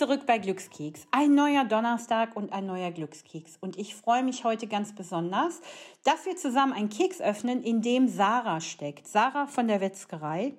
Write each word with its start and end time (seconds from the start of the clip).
zurück 0.00 0.24
bei 0.24 0.38
Glückskeks. 0.38 1.06
Ein 1.10 1.34
neuer 1.34 1.62
Donnerstag 1.66 2.34
und 2.34 2.54
ein 2.54 2.64
neuer 2.64 2.90
Glückskeks. 2.90 3.58
Und 3.60 3.78
ich 3.78 3.94
freue 3.94 4.22
mich 4.22 4.44
heute 4.44 4.66
ganz 4.66 4.94
besonders, 4.94 5.60
dass 6.04 6.24
wir 6.24 6.36
zusammen 6.36 6.72
einen 6.72 6.88
Keks 6.88 7.20
öffnen, 7.20 7.62
in 7.62 7.82
dem 7.82 8.08
Sarah 8.08 8.62
steckt. 8.62 9.06
Sarah 9.06 9.46
von 9.46 9.68
der 9.68 9.78
Metzgerei. 9.78 10.54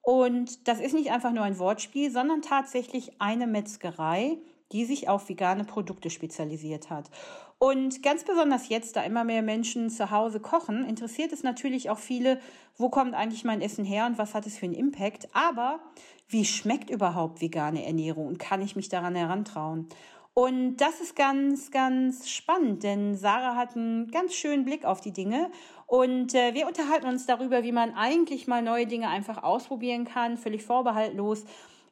Und 0.00 0.66
das 0.68 0.80
ist 0.80 0.94
nicht 0.94 1.10
einfach 1.10 1.32
nur 1.32 1.44
ein 1.44 1.58
Wortspiel, 1.58 2.10
sondern 2.10 2.40
tatsächlich 2.40 3.20
eine 3.20 3.46
Metzgerei, 3.46 4.38
die 4.72 4.84
sich 4.84 5.08
auf 5.08 5.28
vegane 5.28 5.64
Produkte 5.64 6.10
spezialisiert 6.10 6.90
hat. 6.90 7.10
Und 7.58 8.02
ganz 8.02 8.24
besonders 8.24 8.68
jetzt, 8.68 8.94
da 8.94 9.02
immer 9.02 9.24
mehr 9.24 9.42
Menschen 9.42 9.90
zu 9.90 10.10
Hause 10.10 10.38
kochen, 10.38 10.84
interessiert 10.84 11.32
es 11.32 11.42
natürlich 11.42 11.90
auch 11.90 11.98
viele, 11.98 12.38
wo 12.76 12.88
kommt 12.88 13.14
eigentlich 13.14 13.44
mein 13.44 13.60
Essen 13.60 13.84
her 13.84 14.06
und 14.06 14.18
was 14.18 14.34
hat 14.34 14.46
es 14.46 14.58
für 14.58 14.66
einen 14.66 14.74
Impact. 14.74 15.28
Aber 15.34 15.80
wie 16.28 16.44
schmeckt 16.44 16.90
überhaupt 16.90 17.40
vegane 17.40 17.84
Ernährung 17.84 18.28
und 18.28 18.38
kann 18.38 18.62
ich 18.62 18.76
mich 18.76 18.88
daran 18.88 19.16
herantrauen? 19.16 19.88
Und 20.34 20.76
das 20.76 21.00
ist 21.00 21.16
ganz, 21.16 21.72
ganz 21.72 22.28
spannend, 22.30 22.84
denn 22.84 23.16
Sarah 23.16 23.56
hat 23.56 23.74
einen 23.74 24.08
ganz 24.12 24.34
schönen 24.34 24.64
Blick 24.64 24.84
auf 24.84 25.00
die 25.00 25.10
Dinge. 25.10 25.50
Und 25.86 26.32
äh, 26.32 26.54
wir 26.54 26.68
unterhalten 26.68 27.08
uns 27.08 27.26
darüber, 27.26 27.64
wie 27.64 27.72
man 27.72 27.92
eigentlich 27.94 28.46
mal 28.46 28.62
neue 28.62 28.86
Dinge 28.86 29.08
einfach 29.08 29.42
ausprobieren 29.42 30.04
kann, 30.04 30.36
völlig 30.36 30.62
vorbehaltlos 30.62 31.44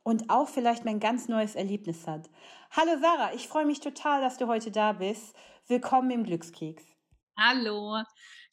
und 0.04 0.30
auch 0.30 0.48
vielleicht 0.48 0.84
mal 0.84 0.92
ein 0.92 1.00
ganz 1.00 1.26
neues 1.26 1.56
Erlebnis 1.56 2.06
hat. 2.06 2.30
Hallo 2.78 3.00
Sarah, 3.00 3.32
ich 3.34 3.48
freue 3.48 3.64
mich 3.64 3.80
total, 3.80 4.20
dass 4.20 4.36
du 4.36 4.48
heute 4.48 4.70
da 4.70 4.92
bist. 4.92 5.34
Willkommen 5.66 6.10
im 6.10 6.24
Glückskeks. 6.24 6.84
Hallo, 7.34 8.02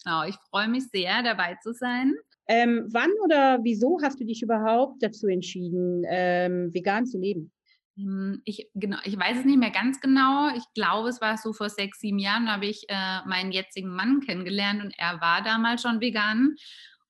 genau, 0.02 0.24
ich 0.24 0.36
freue 0.50 0.70
mich 0.70 0.88
sehr, 0.88 1.24
dabei 1.24 1.58
zu 1.62 1.74
sein. 1.74 2.14
Ähm, 2.48 2.88
wann 2.94 3.10
oder 3.22 3.60
wieso 3.64 4.00
hast 4.02 4.22
du 4.22 4.24
dich 4.24 4.42
überhaupt 4.42 5.04
dazu 5.04 5.28
entschieden, 5.28 6.04
ähm, 6.08 6.74
vegan 6.74 7.06
zu 7.06 7.18
leben? 7.20 7.52
Hm, 7.98 8.42
ich, 8.46 8.70
genau, 8.76 8.96
ich 9.04 9.20
weiß 9.20 9.40
es 9.40 9.46
nicht 9.46 9.60
mehr 9.60 9.72
ganz 9.72 10.00
genau. 10.00 10.56
Ich 10.56 10.64
glaube, 10.74 11.10
es 11.10 11.20
war 11.20 11.38
so 11.38 11.52
vor 11.52 11.68
sechs, 11.68 12.00
sieben 12.00 12.18
Jahren, 12.18 12.46
da 12.46 12.54
habe 12.54 12.68
ich 12.68 12.86
äh, 12.88 13.28
meinen 13.28 13.52
jetzigen 13.52 13.90
Mann 13.90 14.22
kennengelernt 14.22 14.82
und 14.82 14.94
er 14.98 15.20
war 15.20 15.44
damals 15.44 15.82
schon 15.82 16.00
vegan. 16.00 16.56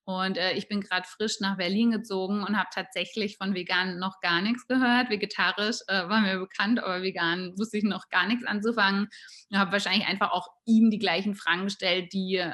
Und 0.06 0.36
äh, 0.36 0.52
ich 0.52 0.68
bin 0.68 0.82
gerade 0.82 1.06
frisch 1.08 1.40
nach 1.40 1.56
Berlin 1.56 1.90
gezogen 1.90 2.44
und 2.44 2.58
habe 2.58 2.68
tatsächlich 2.72 3.38
von 3.38 3.54
vegan 3.54 3.98
noch 3.98 4.20
gar 4.20 4.42
nichts 4.42 4.66
gehört. 4.66 5.08
Vegetarisch 5.08 5.78
äh, 5.88 6.08
war 6.08 6.20
mir 6.20 6.38
bekannt, 6.38 6.78
aber 6.78 7.02
vegan 7.02 7.54
wusste 7.56 7.78
ich 7.78 7.84
noch 7.84 8.10
gar 8.10 8.26
nichts 8.26 8.44
anzufangen. 8.44 9.08
Ich 9.48 9.56
habe 9.56 9.72
wahrscheinlich 9.72 10.06
einfach 10.06 10.30
auch 10.30 10.48
ihm 10.66 10.90
die 10.90 10.98
gleichen 10.98 11.34
Fragen 11.34 11.64
gestellt, 11.64 12.12
die 12.12 12.44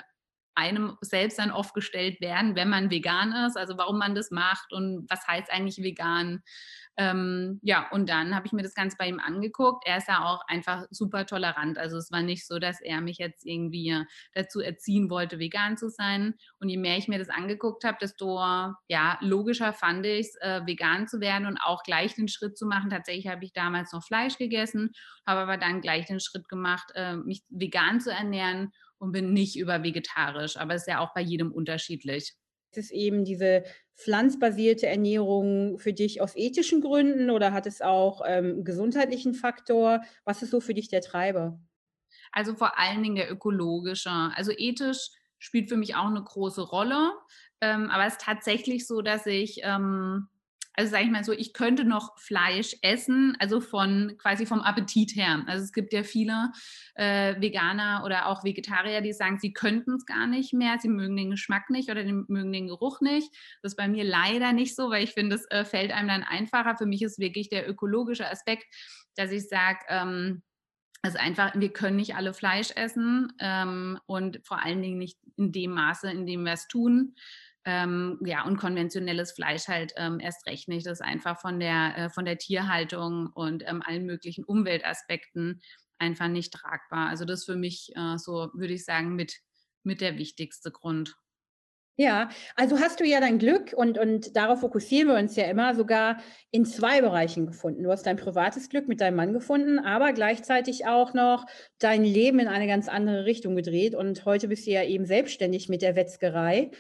einem 0.55 0.97
selbst 1.01 1.39
dann 1.39 1.51
oft 1.51 1.75
gestellt 1.75 2.21
werden, 2.21 2.55
wenn 2.55 2.69
man 2.69 2.91
vegan 2.91 3.33
ist, 3.33 3.57
also 3.57 3.79
warum 3.79 3.99
man 3.99 4.15
das 4.15 4.31
macht 4.31 4.73
und 4.73 5.07
was 5.09 5.27
heißt 5.27 5.51
eigentlich 5.51 5.79
vegan. 5.79 6.43
Ähm, 7.01 7.61
ja, 7.63 7.89
und 7.93 8.11
dann 8.11 8.35
habe 8.35 8.47
ich 8.47 8.53
mir 8.53 8.63
das 8.63 8.75
Ganze 8.75 8.99
bei 8.99 9.09
ihm 9.09 9.21
angeguckt. 9.21 9.85
Er 9.87 9.97
ist 9.97 10.09
ja 10.09 10.23
auch 10.23 10.43
einfach 10.49 10.85
super 10.91 11.25
tolerant. 11.25 11.79
Also 11.79 11.97
es 11.97 12.13
war 12.13 12.21
nicht 12.21 12.47
so, 12.47 12.59
dass 12.59 12.83
er 12.83 13.01
mich 13.01 13.17
jetzt 13.17 13.47
irgendwie 13.47 14.05
dazu 14.35 14.61
erziehen 14.61 15.09
wollte, 15.09 15.39
vegan 15.39 15.79
zu 15.79 15.89
sein. 15.89 16.35
Und 16.59 16.69
je 16.69 16.77
mehr 16.77 16.99
ich 16.99 17.09
mir 17.09 17.19
das 17.19 17.31
angeguckt 17.31 17.85
habe, 17.85 17.97
desto 18.03 18.39
ja, 18.89 19.17
logischer 19.23 19.73
fand 19.73 20.05
ich 20.05 20.27
es, 20.27 20.37
äh, 20.43 20.61
vegan 20.67 21.09
zu 21.09 21.21
werden 21.21 21.47
und 21.47 21.57
auch 21.57 21.85
gleich 21.85 22.17
den 22.17 22.29
Schritt 22.29 22.59
zu 22.59 22.67
machen. 22.67 22.91
Tatsächlich 22.91 23.29
habe 23.29 23.47
ich 23.47 23.55
damals 23.55 23.95
noch 23.95 24.05
Fleisch 24.05 24.37
gegessen, 24.37 24.91
habe 25.27 25.41
aber 25.41 25.57
dann 25.57 25.81
gleich 25.81 26.05
den 26.05 26.21
Schritt 26.21 26.51
gemacht, 26.51 26.93
äh, 26.95 27.17
mich 27.17 27.45
vegan 27.49 28.03
zu 28.03 28.13
ernähren 28.13 28.73
und 28.99 29.13
bin 29.13 29.33
nicht 29.33 29.57
über 29.57 29.83
vegetarisch. 29.83 30.59
Aber 30.59 30.75
es 30.75 30.83
ist 30.83 30.89
ja 30.89 30.99
auch 30.99 31.15
bei 31.15 31.23
jedem 31.23 31.51
unterschiedlich. 31.51 32.35
Ist 32.73 32.77
es 32.77 32.91
eben 32.91 33.25
diese 33.25 33.65
pflanzbasierte 34.03 34.87
Ernährung 34.87 35.79
für 35.79 35.93
dich 35.93 36.21
aus 36.21 36.37
ethischen 36.37 36.81
Gründen 36.81 37.31
oder 37.31 37.53
hat 37.53 37.67
es 37.67 37.83
auch 37.83 38.23
ähm, 38.27 38.65
gesundheitlichen 38.65 39.35
Faktor? 39.35 40.03
Was 40.25 40.43
ist 40.43 40.51
so 40.51 40.61
für 40.61 40.75
dich 40.75 40.89
der 40.89 41.03
Treiber? 41.03 41.61
Also 42.33 42.55
vor 42.55 42.79
allen 42.79 43.03
Dingen 43.03 43.17
der 43.17 43.31
ökologische. 43.31 44.11
Also 44.11 44.53
ethisch 44.57 45.11
spielt 45.39 45.69
für 45.69 45.77
mich 45.77 45.97
auch 45.97 46.07
eine 46.07 46.23
große 46.23 46.63
Rolle. 46.63 47.13
Ähm, 47.61 47.91
aber 47.91 48.07
es 48.07 48.15
ist 48.15 48.23
tatsächlich 48.23 48.87
so, 48.87 49.03
dass 49.03 49.27
ich 49.27 49.61
ähm, 49.63 50.29
also 50.75 50.93
sage 50.93 51.05
ich 51.05 51.11
mal 51.11 51.25
so, 51.25 51.33
ich 51.33 51.53
könnte 51.53 51.85
noch 51.85 52.17
Fleisch 52.19 52.77
essen, 52.83 53.37
also 53.39 53.61
von 53.61 54.15
quasi 54.19 54.47
vom 54.47 54.61
Appetit 54.61 55.15
her. 55.17 55.43
Also 55.47 55.65
es 55.65 55.73
gibt 55.73 55.93
ja 55.93 56.03
viele 56.03 56.53
äh, 56.95 57.41
Veganer 57.41 58.03
oder 58.05 58.27
auch 58.27 58.45
Vegetarier, 58.45 59.01
die 59.01 59.13
sagen, 59.13 59.39
sie 59.39 59.53
könnten 59.53 59.95
es 59.95 60.07
gar 60.07 60.27
nicht 60.27 60.53
mehr, 60.53 60.79
sie 60.81 60.89
mögen 60.89 61.17
den 61.17 61.31
Geschmack 61.31 61.71
nicht 61.71 61.91
oder 61.91 62.05
den, 62.05 62.25
mögen 62.29 62.53
den 62.53 62.69
Geruch 62.69 63.01
nicht. 63.01 63.31
Das 63.63 63.73
ist 63.73 63.77
bei 63.77 63.89
mir 63.89 64.05
leider 64.05 64.53
nicht 64.53 64.77
so, 64.77 64.91
weil 64.91 65.05
ich 65.05 65.13
finde, 65.13 65.37
es 65.37 65.47
äh, 65.51 65.65
fällt 65.65 65.93
einem 65.93 66.09
dann 66.09 66.23
einfacher. 66.23 66.77
Für 66.77 66.87
mich 66.87 67.03
ist 67.03 67.19
wirklich 67.19 67.49
der 67.49 67.69
ökologische 67.69 68.29
Aspekt, 68.29 68.65
dass 69.17 69.33
ich 69.33 69.49
sage, 69.49 69.81
ähm, 69.89 70.43
also 71.03 71.19
einfach, 71.19 71.53
wir 71.55 71.73
können 71.73 71.97
nicht 71.97 72.15
alle 72.15 72.35
Fleisch 72.35 72.73
essen 72.77 73.33
ähm, 73.41 73.99
und 74.07 74.41
vor 74.45 74.63
allen 74.63 74.83
Dingen 74.83 74.99
nicht 74.99 75.19
in 75.37 75.51
dem 75.51 75.73
Maße, 75.73 76.11
in 76.11 76.27
dem 76.27 76.45
wir 76.45 76.53
es 76.53 76.69
tun. 76.69 77.15
Ähm, 77.67 78.19
ja, 78.25 78.45
und 78.45 78.57
konventionelles 78.57 79.33
Fleisch 79.33 79.69
halt 79.69 79.93
ähm, 79.97 80.19
erst 80.19 80.47
recht 80.47 80.69
nicht. 80.69 80.87
Das 80.87 81.01
ist 81.01 81.07
einfach 81.07 81.41
von 81.41 81.61
der, 81.61 81.95
äh, 81.97 82.11
von 82.11 82.25
der 82.25 82.39
Tierhaltung 82.39 83.29
und 83.35 83.63
ähm, 83.67 83.83
allen 83.85 84.07
möglichen 84.07 84.45
Umweltaspekten 84.45 85.61
einfach 85.99 86.29
nicht 86.29 86.53
tragbar. 86.53 87.09
Also 87.09 87.25
das 87.25 87.45
für 87.45 87.57
mich 87.57 87.93
äh, 87.97 88.17
so, 88.17 88.51
würde 88.55 88.73
ich 88.75 88.85
sagen, 88.85 89.15
mit, 89.15 89.41
mit 89.83 90.01
der 90.01 90.17
wichtigste 90.17 90.71
Grund. 90.71 91.17
Ja, 92.01 92.31
also 92.57 92.81
hast 92.81 93.01
du 93.01 93.05
ja 93.05 93.21
dein 93.21 93.39
Glück 93.39 93.75
und, 93.77 93.99
und 93.99 94.35
darauf 94.35 94.61
fokussieren 94.61 95.09
wir 95.09 95.19
uns 95.19 95.37
ja 95.37 95.45
immer 95.45 95.75
sogar 95.75 96.23
in 96.51 96.65
zwei 96.65 97.03
Bereichen 97.03 97.45
gefunden. 97.45 97.83
Du 97.83 97.91
hast 97.91 98.07
dein 98.07 98.17
privates 98.17 98.71
Glück 98.71 98.89
mit 98.89 99.03
deinem 99.03 99.17
Mann 99.17 99.35
gefunden, 99.35 99.79
aber 99.79 100.15
gleichzeitig 100.15 100.87
auch 100.87 101.13
noch 101.13 101.45
dein 101.79 102.03
Leben 102.03 102.39
in 102.39 102.49
eine 102.49 102.67
ganz 102.67 102.89
andere 102.89 103.27
Richtung 103.27 103.55
gedreht. 103.55 103.95
Und 103.95 104.25
heute 104.25 104.49
bist 104.49 104.67
du 104.67 104.71
ja 104.71 104.83
eben 104.83 105.05
selbstständig 105.05 105.69
mit 105.69 105.83
der 105.83 105.95
Wetzgerei. 105.95 106.71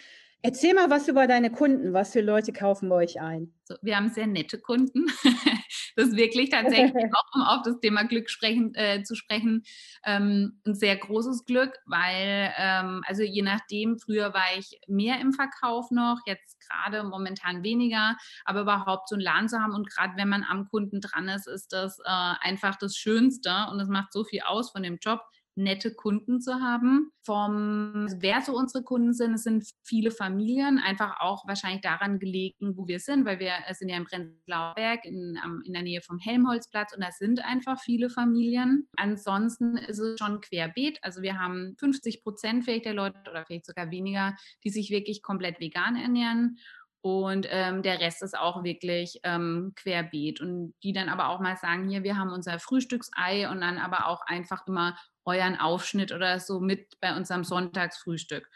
Erzähl 0.42 0.74
mal 0.74 0.88
was 0.88 1.06
über 1.06 1.26
deine 1.26 1.50
Kunden. 1.50 1.92
Was 1.92 2.12
für 2.12 2.22
Leute 2.22 2.52
kaufen 2.52 2.88
bei 2.88 2.96
euch 2.96 3.20
ein? 3.20 3.52
So, 3.64 3.74
wir 3.82 3.96
haben 3.96 4.08
sehr 4.08 4.26
nette 4.26 4.58
Kunden. 4.58 5.06
das 5.96 6.08
ist 6.08 6.16
wirklich 6.16 6.48
tatsächlich 6.50 7.04
auch, 7.14 7.34
um 7.34 7.42
auf 7.42 7.62
das 7.62 7.78
Thema 7.80 8.04
Glück 8.04 8.30
sprechen, 8.30 8.74
äh, 8.74 9.02
zu 9.02 9.14
sprechen, 9.14 9.64
ähm, 10.04 10.60
ein 10.66 10.74
sehr 10.74 10.96
großes 10.96 11.44
Glück, 11.44 11.76
weil, 11.84 12.52
ähm, 12.56 13.02
also 13.06 13.22
je 13.22 13.42
nachdem, 13.42 13.98
früher 13.98 14.32
war 14.32 14.58
ich 14.58 14.80
mehr 14.88 15.20
im 15.20 15.32
Verkauf 15.32 15.90
noch, 15.90 16.20
jetzt 16.26 16.58
gerade 16.60 17.04
momentan 17.04 17.62
weniger, 17.62 18.16
aber 18.44 18.62
überhaupt 18.62 19.08
so 19.08 19.16
einen 19.16 19.22
Laden 19.22 19.48
zu 19.48 19.58
haben 19.58 19.74
und 19.74 19.90
gerade 19.90 20.16
wenn 20.16 20.28
man 20.28 20.42
am 20.42 20.68
Kunden 20.68 21.00
dran 21.00 21.28
ist, 21.28 21.48
ist 21.48 21.72
das 21.72 21.98
äh, 21.98 22.34
einfach 22.40 22.76
das 22.76 22.96
Schönste 22.96 23.66
und 23.70 23.78
es 23.80 23.88
macht 23.88 24.12
so 24.12 24.24
viel 24.24 24.40
aus 24.40 24.70
von 24.70 24.82
dem 24.82 24.98
Job 25.02 25.20
nette 25.54 25.94
Kunden 25.94 26.40
zu 26.40 26.54
haben. 26.54 27.12
Vom, 27.22 27.92
also 28.04 28.16
wer 28.20 28.40
so 28.40 28.56
unsere 28.56 28.82
Kunden 28.82 29.12
sind, 29.12 29.34
es 29.34 29.42
sind 29.42 29.64
viele 29.84 30.10
Familien, 30.10 30.78
einfach 30.78 31.20
auch 31.20 31.46
wahrscheinlich 31.46 31.82
daran 31.82 32.18
gelegen, 32.18 32.76
wo 32.76 32.86
wir 32.88 32.98
sind, 32.98 33.26
weil 33.26 33.38
wir 33.38 33.52
sind 33.72 33.90
ja 33.90 33.96
im 33.96 34.04
Prenzlauer 34.04 34.74
Berg 34.74 35.04
in, 35.04 35.38
in 35.64 35.72
der 35.72 35.82
Nähe 35.82 36.00
vom 36.00 36.18
Helmholtzplatz 36.18 36.94
und 36.94 37.02
da 37.02 37.10
sind 37.12 37.44
einfach 37.44 37.78
viele 37.80 38.10
Familien. 38.10 38.88
Ansonsten 38.96 39.76
ist 39.76 39.98
es 39.98 40.18
schon 40.18 40.40
querbeet. 40.40 40.98
Also 41.02 41.22
wir 41.22 41.38
haben 41.38 41.76
50 41.78 42.22
Prozent 42.22 42.64
vielleicht 42.64 42.86
der 42.86 42.94
Leute 42.94 43.18
oder 43.30 43.44
vielleicht 43.44 43.66
sogar 43.66 43.90
weniger, 43.90 44.34
die 44.64 44.70
sich 44.70 44.90
wirklich 44.90 45.22
komplett 45.22 45.60
vegan 45.60 45.96
ernähren. 45.96 46.58
Und 47.02 47.46
ähm, 47.50 47.82
der 47.82 47.98
Rest 48.00 48.22
ist 48.22 48.38
auch 48.38 48.62
wirklich 48.62 49.20
ähm, 49.22 49.72
querbeet. 49.76 50.40
Und 50.40 50.74
die 50.82 50.92
dann 50.92 51.08
aber 51.08 51.28
auch 51.28 51.40
mal 51.40 51.56
sagen, 51.56 51.88
hier, 51.88 52.02
wir 52.02 52.18
haben 52.18 52.30
unser 52.30 52.58
Frühstücksei 52.58 53.48
und 53.48 53.60
dann 53.60 53.78
aber 53.78 54.06
auch 54.06 54.20
einfach 54.26 54.66
immer 54.66 54.96
euren 55.24 55.58
Aufschnitt 55.58 56.12
oder 56.12 56.40
so 56.40 56.60
mit 56.60 56.94
bei 57.00 57.16
unserem 57.16 57.44
Sonntagsfrühstück. 57.44 58.48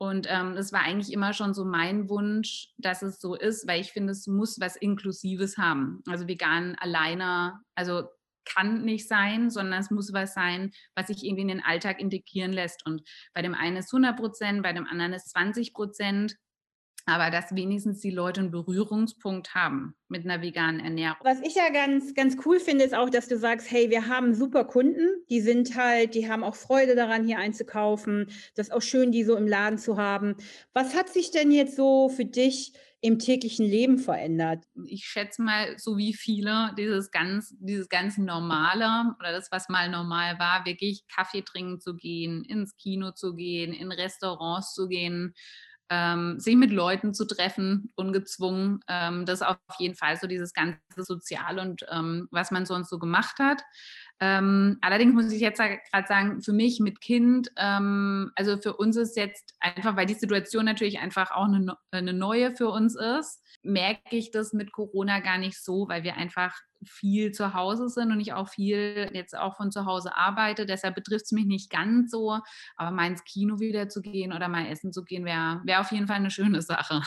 Und 0.00 0.28
ähm, 0.30 0.54
das 0.54 0.72
war 0.72 0.82
eigentlich 0.82 1.12
immer 1.12 1.32
schon 1.32 1.54
so 1.54 1.64
mein 1.64 2.08
Wunsch, 2.08 2.68
dass 2.78 3.02
es 3.02 3.20
so 3.20 3.34
ist, 3.34 3.66
weil 3.66 3.80
ich 3.80 3.90
finde, 3.90 4.12
es 4.12 4.28
muss 4.28 4.60
was 4.60 4.76
Inklusives 4.76 5.58
haben. 5.58 6.02
Also 6.06 6.28
vegan 6.28 6.76
alleine, 6.78 7.60
also 7.74 8.04
kann 8.44 8.82
nicht 8.82 9.08
sein, 9.08 9.50
sondern 9.50 9.80
es 9.80 9.90
muss 9.90 10.12
was 10.12 10.34
sein, 10.34 10.70
was 10.94 11.08
sich 11.08 11.24
irgendwie 11.24 11.42
in 11.42 11.48
den 11.48 11.64
Alltag 11.64 12.00
integrieren 12.00 12.52
lässt. 12.52 12.86
Und 12.86 13.02
bei 13.34 13.42
dem 13.42 13.54
einen 13.54 13.76
ist 13.76 13.92
100 13.92 14.16
Prozent, 14.16 14.62
bei 14.62 14.72
dem 14.72 14.86
anderen 14.86 15.12
ist 15.12 15.30
20 15.30 15.74
Prozent 15.74 16.36
aber 17.08 17.30
dass 17.30 17.54
wenigstens 17.54 18.00
die 18.00 18.10
Leute 18.10 18.40
einen 18.40 18.50
Berührungspunkt 18.50 19.54
haben 19.54 19.94
mit 20.08 20.24
einer 20.24 20.42
veganen 20.42 20.80
Ernährung. 20.80 21.18
Was 21.22 21.40
ich 21.40 21.54
ja 21.54 21.70
ganz, 21.70 22.14
ganz 22.14 22.36
cool 22.44 22.60
finde, 22.60 22.84
ist 22.84 22.94
auch, 22.94 23.10
dass 23.10 23.28
du 23.28 23.38
sagst, 23.38 23.70
hey, 23.70 23.90
wir 23.90 24.08
haben 24.08 24.34
super 24.34 24.64
Kunden, 24.64 25.08
die 25.30 25.40
sind 25.40 25.74
halt, 25.76 26.14
die 26.14 26.30
haben 26.30 26.44
auch 26.44 26.54
Freude 26.54 26.94
daran, 26.94 27.24
hier 27.24 27.38
einzukaufen. 27.38 28.30
Das 28.54 28.68
ist 28.68 28.72
auch 28.74 28.82
schön, 28.82 29.10
die 29.10 29.24
so 29.24 29.36
im 29.36 29.46
Laden 29.46 29.78
zu 29.78 29.96
haben. 29.96 30.36
Was 30.74 30.94
hat 30.94 31.08
sich 31.08 31.30
denn 31.30 31.50
jetzt 31.50 31.76
so 31.76 32.08
für 32.10 32.26
dich 32.26 32.74
im 33.00 33.18
täglichen 33.18 33.64
Leben 33.64 33.98
verändert? 33.98 34.64
Ich 34.86 35.04
schätze 35.04 35.40
mal, 35.40 35.78
so 35.78 35.96
wie 35.96 36.14
viele, 36.14 36.74
dieses 36.76 37.10
ganz, 37.10 37.54
dieses 37.58 37.88
ganz 37.88 38.18
Normale 38.18 39.14
oder 39.20 39.32
das, 39.32 39.50
was 39.52 39.68
mal 39.68 39.88
normal 39.88 40.38
war, 40.38 40.66
wirklich 40.66 41.06
Kaffee 41.06 41.42
trinken 41.42 41.80
zu 41.80 41.94
gehen, 41.94 42.44
ins 42.44 42.76
Kino 42.76 43.12
zu 43.12 43.34
gehen, 43.34 43.72
in 43.72 43.92
Restaurants 43.92 44.74
zu 44.74 44.88
gehen, 44.88 45.34
ähm, 45.90 46.38
sich 46.38 46.56
mit 46.56 46.70
Leuten 46.70 47.14
zu 47.14 47.26
treffen, 47.26 47.92
ungezwungen. 47.96 48.80
Ähm, 48.88 49.24
das 49.26 49.40
ist 49.40 49.46
auf 49.46 49.58
jeden 49.78 49.94
Fall 49.94 50.16
so 50.16 50.26
dieses 50.26 50.52
ganze 50.52 50.78
Sozial 50.96 51.58
und 51.58 51.84
ähm, 51.90 52.28
was 52.30 52.50
man 52.50 52.66
sonst 52.66 52.90
so 52.90 52.98
gemacht 52.98 53.38
hat. 53.38 53.62
Ähm, 54.20 54.78
allerdings 54.80 55.14
muss 55.14 55.32
ich 55.32 55.40
jetzt 55.40 55.58
gerade 55.58 56.08
sagen, 56.08 56.42
für 56.42 56.52
mich 56.52 56.80
mit 56.80 57.00
Kind, 57.00 57.50
ähm, 57.56 58.32
also 58.34 58.58
für 58.58 58.76
uns 58.76 58.96
ist 58.96 59.16
jetzt 59.16 59.54
einfach, 59.60 59.96
weil 59.96 60.06
die 60.06 60.14
Situation 60.14 60.64
natürlich 60.64 60.98
einfach 60.98 61.30
auch 61.30 61.44
eine, 61.44 61.76
eine 61.92 62.12
neue 62.12 62.54
für 62.56 62.68
uns 62.68 62.96
ist, 62.96 63.42
merke 63.62 64.16
ich 64.16 64.30
das 64.30 64.52
mit 64.52 64.72
Corona 64.72 65.20
gar 65.20 65.38
nicht 65.38 65.62
so, 65.62 65.88
weil 65.88 66.02
wir 66.02 66.16
einfach 66.16 66.54
viel 66.84 67.32
zu 67.32 67.54
Hause 67.54 67.88
sind 67.88 68.12
und 68.12 68.20
ich 68.20 68.32
auch 68.32 68.48
viel 68.48 69.10
jetzt 69.12 69.36
auch 69.36 69.56
von 69.56 69.70
zu 69.70 69.84
Hause 69.84 70.16
arbeite. 70.16 70.66
Deshalb 70.66 70.94
betrifft 70.94 71.26
es 71.26 71.32
mich 71.32 71.46
nicht 71.46 71.70
ganz 71.70 72.10
so. 72.10 72.38
Aber 72.76 72.90
mal 72.90 73.08
ins 73.08 73.24
Kino 73.24 73.58
wieder 73.60 73.88
zu 73.88 74.00
gehen 74.00 74.32
oder 74.32 74.48
mal 74.48 74.66
essen 74.66 74.92
zu 74.92 75.04
gehen, 75.04 75.24
wäre 75.24 75.60
wär 75.64 75.80
auf 75.80 75.90
jeden 75.92 76.06
Fall 76.06 76.16
eine 76.16 76.30
schöne 76.30 76.62
Sache. 76.62 77.02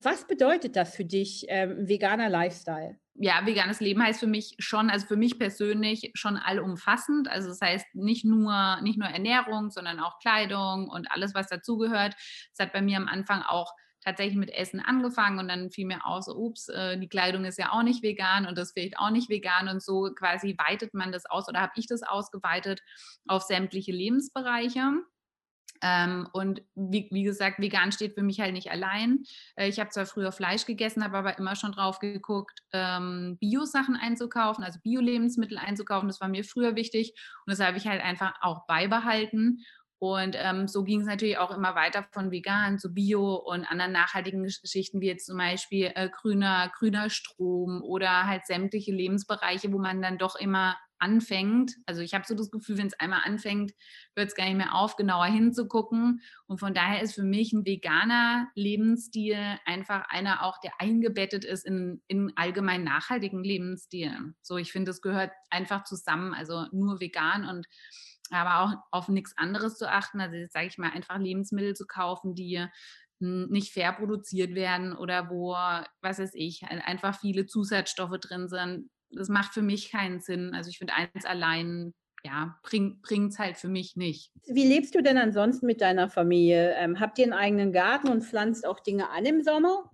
Was 0.00 0.26
bedeutet 0.26 0.74
das 0.76 0.94
für 0.96 1.04
dich, 1.04 1.44
ähm, 1.48 1.88
veganer 1.88 2.28
Lifestyle? 2.30 2.98
ja, 3.18 3.46
veganes 3.46 3.80
Leben 3.80 4.02
heißt 4.02 4.20
für 4.20 4.26
mich 4.26 4.54
schon, 4.58 4.90
also 4.90 5.06
für 5.06 5.16
mich 5.16 5.38
persönlich 5.38 6.10
schon 6.14 6.36
allumfassend. 6.36 7.28
Also 7.28 7.48
das 7.48 7.60
heißt 7.60 7.94
nicht 7.94 8.24
nur, 8.24 8.78
nicht 8.82 8.98
nur 8.98 9.08
Ernährung, 9.08 9.70
sondern 9.70 10.00
auch 10.00 10.18
Kleidung 10.18 10.88
und 10.88 11.10
alles, 11.10 11.34
was 11.34 11.48
dazugehört. 11.48 12.14
Es 12.52 12.58
hat 12.58 12.72
bei 12.72 12.82
mir 12.82 12.98
am 12.98 13.08
Anfang 13.08 13.42
auch 13.42 13.72
tatsächlich 14.04 14.36
mit 14.36 14.50
Essen 14.52 14.80
angefangen 14.80 15.38
und 15.38 15.48
dann 15.48 15.70
fiel 15.70 15.86
mir 15.86 16.06
aus, 16.06 16.26
so, 16.26 16.36
ups, 16.36 16.68
äh, 16.68 16.98
die 16.98 17.08
Kleidung 17.08 17.44
ist 17.44 17.58
ja 17.58 17.72
auch 17.72 17.82
nicht 17.82 18.02
vegan 18.02 18.46
und 18.46 18.56
das 18.56 18.72
vielleicht 18.72 18.98
auch 18.98 19.10
nicht 19.10 19.30
vegan 19.30 19.68
und 19.68 19.82
so 19.82 20.10
quasi 20.14 20.54
weitet 20.58 20.94
man 20.94 21.10
das 21.10 21.26
aus 21.26 21.48
oder 21.48 21.60
habe 21.60 21.72
ich 21.76 21.86
das 21.86 22.02
ausgeweitet 22.02 22.82
auf 23.26 23.42
sämtliche 23.42 23.92
Lebensbereiche. 23.92 24.92
Ähm, 25.82 26.28
und 26.32 26.62
wie, 26.74 27.08
wie, 27.10 27.22
gesagt, 27.22 27.58
vegan 27.58 27.92
steht 27.92 28.14
für 28.14 28.22
mich 28.22 28.40
halt 28.40 28.52
nicht 28.52 28.70
allein. 28.70 29.24
Äh, 29.56 29.68
ich 29.68 29.78
habe 29.78 29.90
zwar 29.90 30.06
früher 30.06 30.32
Fleisch 30.32 30.66
gegessen, 30.66 31.04
habe 31.04 31.18
aber 31.18 31.38
immer 31.38 31.56
schon 31.56 31.72
drauf 31.72 31.98
geguckt, 31.98 32.60
ähm, 32.72 33.36
Bio-Sachen 33.40 33.96
einzukaufen, 33.96 34.64
also 34.64 34.80
Bio-Lebensmittel 34.82 35.58
einzukaufen. 35.58 36.08
Das 36.08 36.20
war 36.20 36.28
mir 36.28 36.44
früher 36.44 36.76
wichtig 36.76 37.14
und 37.44 37.50
das 37.50 37.60
habe 37.60 37.76
ich 37.76 37.86
halt 37.86 38.02
einfach 38.02 38.34
auch 38.40 38.66
beibehalten. 38.66 39.64
Und 39.98 40.36
ähm, 40.38 40.68
so 40.68 40.84
ging 40.84 41.00
es 41.00 41.06
natürlich 41.06 41.38
auch 41.38 41.56
immer 41.56 41.74
weiter 41.74 42.06
von 42.12 42.30
vegan 42.30 42.78
zu 42.78 42.92
Bio 42.92 43.36
und 43.36 43.64
anderen 43.64 43.92
nachhaltigen 43.92 44.42
Geschichten, 44.42 45.00
wie 45.00 45.06
jetzt 45.06 45.26
zum 45.26 45.38
Beispiel 45.38 45.90
äh, 45.94 46.10
grüner, 46.10 46.70
grüner 46.76 47.08
Strom 47.08 47.82
oder 47.82 48.26
halt 48.26 48.46
sämtliche 48.46 48.92
Lebensbereiche, 48.92 49.72
wo 49.72 49.78
man 49.78 50.02
dann 50.02 50.18
doch 50.18 50.36
immer 50.36 50.76
anfängt. 50.98 51.72
Also 51.86 52.00
ich 52.00 52.14
habe 52.14 52.24
so 52.26 52.34
das 52.34 52.50
Gefühl, 52.50 52.78
wenn 52.78 52.86
es 52.86 52.98
einmal 52.98 53.20
anfängt, 53.24 53.72
hört 54.14 54.28
es 54.28 54.34
gar 54.34 54.46
nicht 54.46 54.56
mehr 54.56 54.74
auf, 54.74 54.96
genauer 54.96 55.26
hinzugucken. 55.26 56.20
Und 56.46 56.58
von 56.58 56.74
daher 56.74 57.02
ist 57.02 57.14
für 57.14 57.22
mich 57.22 57.52
ein 57.52 57.66
veganer 57.66 58.48
Lebensstil 58.54 59.38
einfach 59.64 60.08
einer 60.08 60.42
auch, 60.44 60.58
der 60.60 60.72
eingebettet 60.78 61.44
ist 61.44 61.66
in, 61.66 62.02
in 62.06 62.32
allgemein 62.36 62.84
nachhaltigen 62.84 63.44
Lebensstil. 63.44 64.34
So, 64.42 64.56
ich 64.56 64.72
finde, 64.72 64.90
das 64.90 65.00
gehört 65.00 65.32
einfach 65.50 65.84
zusammen. 65.84 66.34
Also 66.34 66.66
nur 66.72 67.00
vegan 67.00 67.46
und 67.46 67.66
aber 68.30 68.60
auch 68.60 68.74
auf 68.90 69.08
nichts 69.08 69.36
anderes 69.36 69.76
zu 69.76 69.90
achten. 69.90 70.20
Also 70.20 70.36
jetzt 70.36 70.52
sage 70.52 70.66
ich 70.66 70.78
mal, 70.78 70.90
einfach 70.90 71.18
Lebensmittel 71.18 71.74
zu 71.74 71.86
kaufen, 71.86 72.34
die 72.34 72.64
hm, 73.20 73.48
nicht 73.48 73.72
fair 73.72 73.92
produziert 73.92 74.54
werden 74.54 74.94
oder 74.96 75.30
wo, 75.30 75.52
was 76.00 76.18
weiß 76.18 76.32
ich, 76.34 76.62
einfach 76.64 77.18
viele 77.18 77.46
Zusatzstoffe 77.46 78.18
drin 78.20 78.48
sind. 78.48 78.90
Das 79.10 79.28
macht 79.28 79.54
für 79.54 79.62
mich 79.62 79.90
keinen 79.90 80.20
Sinn. 80.20 80.54
Also 80.54 80.70
ich 80.70 80.78
finde, 80.78 80.94
eins 80.94 81.24
allein 81.24 81.94
ja, 82.24 82.58
bringt 82.62 83.32
es 83.32 83.38
halt 83.38 83.56
für 83.56 83.68
mich 83.68 83.94
nicht. 83.96 84.32
Wie 84.46 84.66
lebst 84.66 84.94
du 84.94 85.02
denn 85.02 85.16
ansonsten 85.16 85.66
mit 85.66 85.80
deiner 85.80 86.08
Familie? 86.08 86.74
Ähm, 86.74 86.98
habt 86.98 87.18
ihr 87.18 87.24
einen 87.24 87.32
eigenen 87.32 87.72
Garten 87.72 88.08
und 88.08 88.24
pflanzt 88.24 88.66
auch 88.66 88.80
Dinge 88.80 89.10
an 89.10 89.24
im 89.24 89.42
Sommer? 89.42 89.90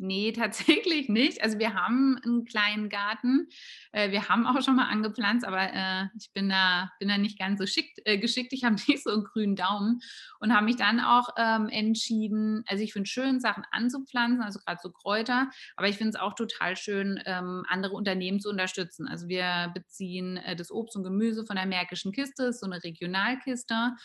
Nee, 0.00 0.30
tatsächlich 0.30 1.08
nicht. 1.08 1.42
Also 1.42 1.58
wir 1.58 1.74
haben 1.74 2.20
einen 2.24 2.44
kleinen 2.44 2.88
Garten. 2.88 3.48
Äh, 3.90 4.12
wir 4.12 4.28
haben 4.28 4.46
auch 4.46 4.62
schon 4.62 4.76
mal 4.76 4.88
angepflanzt, 4.88 5.44
aber 5.44 5.72
äh, 5.72 6.06
ich 6.16 6.32
bin 6.32 6.48
da, 6.48 6.92
bin 7.00 7.08
da 7.08 7.18
nicht 7.18 7.36
ganz 7.36 7.58
so 7.58 7.66
schickt, 7.66 7.98
äh, 8.04 8.16
geschickt. 8.16 8.52
Ich 8.52 8.62
habe 8.62 8.76
nicht 8.86 9.02
so 9.02 9.10
einen 9.10 9.24
grünen 9.24 9.56
Daumen 9.56 10.00
und 10.38 10.54
habe 10.54 10.66
mich 10.66 10.76
dann 10.76 11.00
auch 11.00 11.30
ähm, 11.36 11.68
entschieden, 11.68 12.62
also 12.68 12.84
ich 12.84 12.92
finde 12.92 13.08
es 13.08 13.10
schön, 13.10 13.40
Sachen 13.40 13.64
anzupflanzen, 13.72 14.40
also 14.40 14.60
gerade 14.60 14.78
so 14.80 14.92
Kräuter, 14.92 15.50
aber 15.74 15.88
ich 15.88 15.96
finde 15.96 16.10
es 16.10 16.16
auch 16.16 16.34
total 16.34 16.76
schön, 16.76 17.20
ähm, 17.26 17.64
andere 17.68 17.94
Unternehmen 17.94 18.38
zu 18.38 18.50
unterstützen. 18.50 19.08
Also 19.08 19.26
wir 19.28 19.72
beziehen 19.74 20.38
das 20.56 20.70
Obst 20.70 20.96
und 20.96 21.02
Gemüse 21.02 21.44
von 21.44 21.56
der 21.56 21.66
Märkischen 21.66 22.12
Kiste, 22.12 22.52
so 22.52 22.66
eine 22.66 22.84
Regionalkiste. 22.84 23.96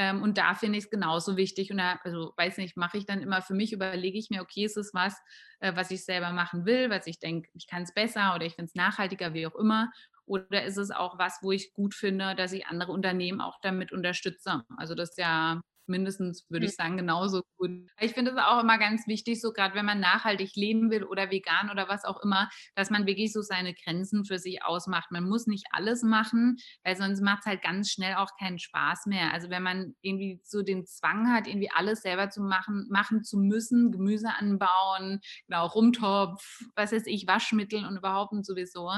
Ähm, 0.00 0.22
und 0.22 0.38
da 0.38 0.54
finde 0.54 0.78
ich 0.78 0.84
es 0.84 0.90
genauso 0.90 1.36
wichtig. 1.36 1.70
Und 1.70 1.76
da, 1.76 2.00
also 2.04 2.32
weiß 2.38 2.56
nicht, 2.56 2.74
mache 2.74 2.96
ich 2.96 3.04
dann 3.04 3.20
immer 3.20 3.42
für 3.42 3.52
mich, 3.52 3.70
überlege 3.70 4.18
ich 4.18 4.30
mir, 4.30 4.40
okay, 4.40 4.64
ist 4.64 4.78
es 4.78 4.94
was, 4.94 5.14
äh, 5.58 5.76
was 5.76 5.90
ich 5.90 6.06
selber 6.06 6.32
machen 6.32 6.64
will, 6.64 6.88
was 6.88 7.06
ich 7.06 7.18
denke, 7.18 7.50
ich 7.52 7.66
kann 7.66 7.82
es 7.82 7.92
besser 7.92 8.34
oder 8.34 8.46
ich 8.46 8.54
finde 8.54 8.70
es 8.70 8.74
nachhaltiger, 8.74 9.34
wie 9.34 9.46
auch 9.46 9.54
immer. 9.56 9.90
Oder 10.24 10.64
ist 10.64 10.78
es 10.78 10.90
auch 10.90 11.18
was, 11.18 11.40
wo 11.42 11.52
ich 11.52 11.74
gut 11.74 11.94
finde, 11.94 12.34
dass 12.34 12.52
ich 12.52 12.66
andere 12.66 12.92
Unternehmen 12.92 13.42
auch 13.42 13.58
damit 13.60 13.92
unterstütze? 13.92 14.62
Also 14.78 14.94
das 14.94 15.10
ist 15.10 15.18
ja 15.18 15.60
mindestens, 15.90 16.46
würde 16.48 16.66
ich 16.66 16.74
sagen, 16.74 16.96
genauso 16.96 17.42
gut. 17.58 17.70
Ich 18.00 18.12
finde 18.12 18.30
es 18.30 18.38
auch 18.38 18.62
immer 18.62 18.78
ganz 18.78 19.06
wichtig, 19.06 19.40
so 19.40 19.52
gerade 19.52 19.74
wenn 19.74 19.84
man 19.84 20.00
nachhaltig 20.00 20.54
leben 20.54 20.90
will 20.90 21.04
oder 21.04 21.30
vegan 21.30 21.70
oder 21.70 21.88
was 21.88 22.04
auch 22.04 22.22
immer, 22.22 22.48
dass 22.74 22.90
man 22.90 23.06
wirklich 23.06 23.32
so 23.32 23.42
seine 23.42 23.74
Grenzen 23.74 24.24
für 24.24 24.38
sich 24.38 24.64
ausmacht. 24.64 25.10
Man 25.10 25.28
muss 25.28 25.46
nicht 25.46 25.66
alles 25.72 26.02
machen, 26.02 26.56
weil 26.84 26.96
sonst 26.96 27.20
macht 27.20 27.40
es 27.40 27.46
halt 27.46 27.62
ganz 27.62 27.90
schnell 27.90 28.14
auch 28.14 28.30
keinen 28.38 28.58
Spaß 28.58 29.06
mehr. 29.06 29.32
Also 29.32 29.50
wenn 29.50 29.62
man 29.62 29.94
irgendwie 30.00 30.40
so 30.44 30.62
den 30.62 30.86
Zwang 30.86 31.32
hat, 31.32 31.46
irgendwie 31.46 31.70
alles 31.70 32.02
selber 32.02 32.30
zu 32.30 32.42
machen, 32.42 32.86
machen 32.90 33.22
zu 33.22 33.36
müssen, 33.38 33.90
Gemüse 33.92 34.28
anbauen, 34.38 35.20
genau, 35.46 35.66
Rumtopf, 35.66 36.60
was 36.74 36.92
weiß 36.92 37.06
ich, 37.06 37.26
Waschmittel 37.26 37.84
und 37.84 37.96
überhaupt 37.96 38.32
und 38.32 38.46
sowieso, 38.46 38.90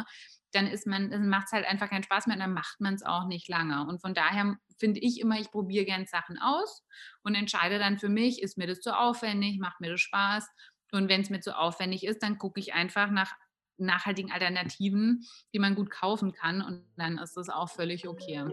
dann 0.52 0.66
ist 0.66 0.87
man, 0.87 1.28
macht 1.28 1.46
es 1.46 1.52
halt 1.52 1.66
einfach 1.66 1.88
keinen 1.88 2.02
Spaß 2.02 2.26
mehr 2.26 2.37
und 2.37 2.43
dann 2.43 2.52
macht 2.52 2.81
man 2.81 2.94
es 2.94 3.02
auch 3.02 3.26
nicht 3.26 3.49
lange. 3.49 3.87
Und 3.87 4.00
von 4.00 4.14
daher 4.14 4.56
finde 4.78 5.00
ich 5.00 5.20
immer, 5.20 5.38
ich 5.40 5.50
probiere 5.50 5.84
gern 5.84 6.06
Sachen 6.06 6.38
aus 6.38 6.84
und 7.22 7.34
entscheide 7.34 7.78
dann 7.78 7.99
für 7.99 8.08
mich, 8.08 8.43
ist 8.43 8.58
mir 8.58 8.66
das 8.66 8.81
zu 8.81 8.96
aufwendig, 8.99 9.58
macht 9.58 9.81
mir 9.81 9.90
das 9.90 10.00
Spaß. 10.00 10.49
Und 10.93 11.08
wenn 11.08 11.22
es 11.22 11.31
mir 11.31 11.40
zu 11.40 11.56
aufwendig 11.56 12.04
ist, 12.04 12.22
dann 12.22 12.38
gucke 12.38 12.60
ich 12.60 12.75
einfach 12.75 13.10
nach 13.10 13.32
nachhaltigen 13.78 14.31
Alternativen, 14.31 15.25
die 15.54 15.58
man 15.58 15.75
gut 15.75 15.90
kaufen 15.90 16.32
kann 16.32 16.62
und 16.62 16.84
dann 16.96 17.19
ist 17.19 17.37
das 17.37 17.48
auch 17.48 17.70
völlig 17.70 18.06
okay. 18.06 18.44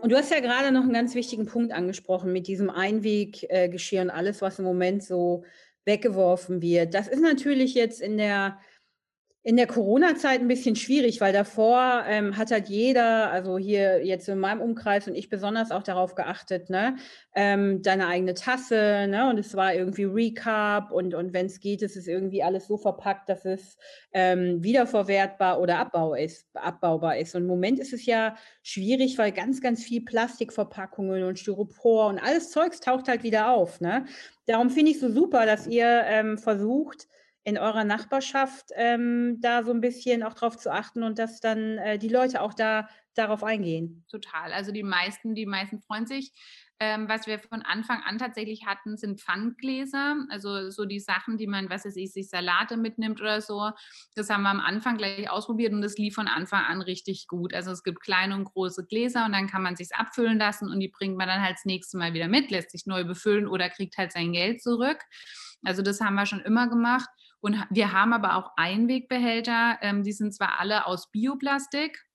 Und 0.00 0.12
du 0.12 0.16
hast 0.16 0.30
ja 0.30 0.40
gerade 0.40 0.72
noch 0.72 0.82
einen 0.82 0.92
ganz 0.92 1.14
wichtigen 1.14 1.46
Punkt 1.46 1.72
angesprochen 1.72 2.32
mit 2.32 2.46
diesem 2.46 2.70
Einweggeschirr 2.70 4.02
und 4.02 4.10
alles, 4.10 4.40
was 4.40 4.58
im 4.58 4.64
Moment 4.64 5.02
so 5.02 5.44
weggeworfen 5.88 6.62
wird. 6.62 6.94
Das 6.94 7.08
ist 7.08 7.20
natürlich 7.20 7.74
jetzt 7.74 8.00
in 8.00 8.16
der 8.18 8.58
in 9.48 9.56
der 9.56 9.66
Corona-Zeit 9.66 10.42
ein 10.42 10.46
bisschen 10.46 10.76
schwierig, 10.76 11.22
weil 11.22 11.32
davor 11.32 12.04
ähm, 12.06 12.36
hat 12.36 12.50
halt 12.50 12.68
jeder, 12.68 13.30
also 13.30 13.56
hier 13.56 14.04
jetzt 14.04 14.28
in 14.28 14.38
meinem 14.38 14.60
Umkreis 14.60 15.08
und 15.08 15.14
ich 15.14 15.30
besonders 15.30 15.70
auch 15.70 15.82
darauf 15.82 16.14
geachtet, 16.14 16.68
ne, 16.68 16.96
ähm, 17.34 17.80
deine 17.80 18.08
eigene 18.08 18.34
Tasse, 18.34 19.06
ne, 19.08 19.26
und 19.30 19.38
es 19.38 19.56
war 19.56 19.72
irgendwie 19.72 20.04
Recap 20.04 20.92
und, 20.92 21.14
und 21.14 21.32
wenn 21.32 21.46
es 21.46 21.60
geht, 21.60 21.80
ist 21.80 21.96
es 21.96 22.06
irgendwie 22.06 22.42
alles 22.42 22.66
so 22.66 22.76
verpackt, 22.76 23.30
dass 23.30 23.46
es 23.46 23.78
ähm, 24.12 24.62
wiederverwertbar 24.62 25.62
oder 25.62 25.78
abbau 25.78 26.12
ist, 26.12 26.46
abbaubar 26.52 27.16
ist. 27.16 27.34
Und 27.34 27.44
im 27.44 27.48
Moment 27.48 27.78
ist 27.78 27.94
es 27.94 28.04
ja 28.04 28.36
schwierig, 28.62 29.16
weil 29.16 29.32
ganz, 29.32 29.62
ganz 29.62 29.82
viel 29.82 30.04
Plastikverpackungen 30.04 31.22
und 31.22 31.38
Styropor 31.38 32.08
und 32.08 32.18
alles 32.18 32.50
Zeugs 32.50 32.80
taucht 32.80 33.08
halt 33.08 33.22
wieder 33.22 33.48
auf, 33.48 33.80
ne. 33.80 34.04
Darum 34.44 34.68
finde 34.68 34.90
ich 34.90 35.00
so 35.00 35.10
super, 35.10 35.46
dass 35.46 35.66
ihr 35.66 36.02
ähm, 36.04 36.36
versucht, 36.36 37.08
in 37.48 37.56
eurer 37.56 37.84
Nachbarschaft 37.84 38.70
ähm, 38.74 39.38
da 39.40 39.62
so 39.62 39.72
ein 39.72 39.80
bisschen 39.80 40.22
auch 40.22 40.34
drauf 40.34 40.58
zu 40.58 40.70
achten 40.70 41.02
und 41.02 41.18
dass 41.18 41.40
dann 41.40 41.78
äh, 41.78 41.98
die 41.98 42.10
Leute 42.10 42.42
auch 42.42 42.52
da 42.52 42.88
darauf 43.14 43.42
eingehen. 43.42 44.04
Total. 44.10 44.52
Also 44.52 44.70
die 44.70 44.82
meisten, 44.82 45.34
die 45.34 45.46
meisten 45.46 45.80
freuen 45.80 46.06
sich. 46.06 46.32
Ähm, 46.80 47.08
was 47.08 47.26
wir 47.26 47.40
von 47.40 47.62
Anfang 47.62 48.02
an 48.02 48.18
tatsächlich 48.18 48.66
hatten, 48.66 48.96
sind 48.96 49.20
Pfandgläser. 49.20 50.14
Also 50.28 50.70
so 50.70 50.84
die 50.84 51.00
Sachen, 51.00 51.36
die 51.36 51.48
man, 51.48 51.68
was 51.70 51.84
weiß 51.84 51.96
ich, 51.96 52.12
sich 52.12 52.28
Salate 52.28 52.76
mitnimmt 52.76 53.20
oder 53.20 53.40
so. 53.40 53.72
Das 54.14 54.30
haben 54.30 54.42
wir 54.42 54.50
am 54.50 54.60
Anfang 54.60 54.96
gleich 54.96 55.28
ausprobiert 55.28 55.72
und 55.72 55.82
das 55.82 55.96
lief 55.96 56.14
von 56.14 56.28
Anfang 56.28 56.64
an 56.64 56.80
richtig 56.80 57.26
gut. 57.26 57.52
Also 57.52 57.72
es 57.72 57.82
gibt 57.82 58.00
kleine 58.00 58.34
und 58.36 58.44
große 58.44 58.86
Gläser 58.86 59.24
und 59.24 59.32
dann 59.32 59.48
kann 59.48 59.62
man 59.62 59.74
sich 59.74 59.88
abfüllen 59.96 60.38
lassen 60.38 60.70
und 60.70 60.78
die 60.78 60.88
bringt 60.88 61.16
man 61.16 61.26
dann 61.26 61.42
halt 61.42 61.56
das 61.56 61.64
nächste 61.64 61.96
Mal 61.96 62.12
wieder 62.12 62.28
mit, 62.28 62.50
lässt 62.50 62.70
sich 62.70 62.86
neu 62.86 63.04
befüllen 63.04 63.48
oder 63.48 63.70
kriegt 63.70 63.96
halt 63.96 64.12
sein 64.12 64.32
Geld 64.32 64.62
zurück. 64.62 64.98
Also 65.64 65.82
das 65.82 66.00
haben 66.00 66.14
wir 66.14 66.26
schon 66.26 66.40
immer 66.40 66.68
gemacht. 66.68 67.08
Und 67.40 67.64
wir 67.70 67.92
haben 67.92 68.12
aber 68.12 68.36
auch 68.36 68.52
Einwegbehälter, 68.56 69.78
ähm, 69.80 70.02
die 70.02 70.12
sind 70.12 70.34
zwar 70.34 70.58
alle 70.58 70.86
aus 70.86 71.10
Bioplastik, 71.10 72.07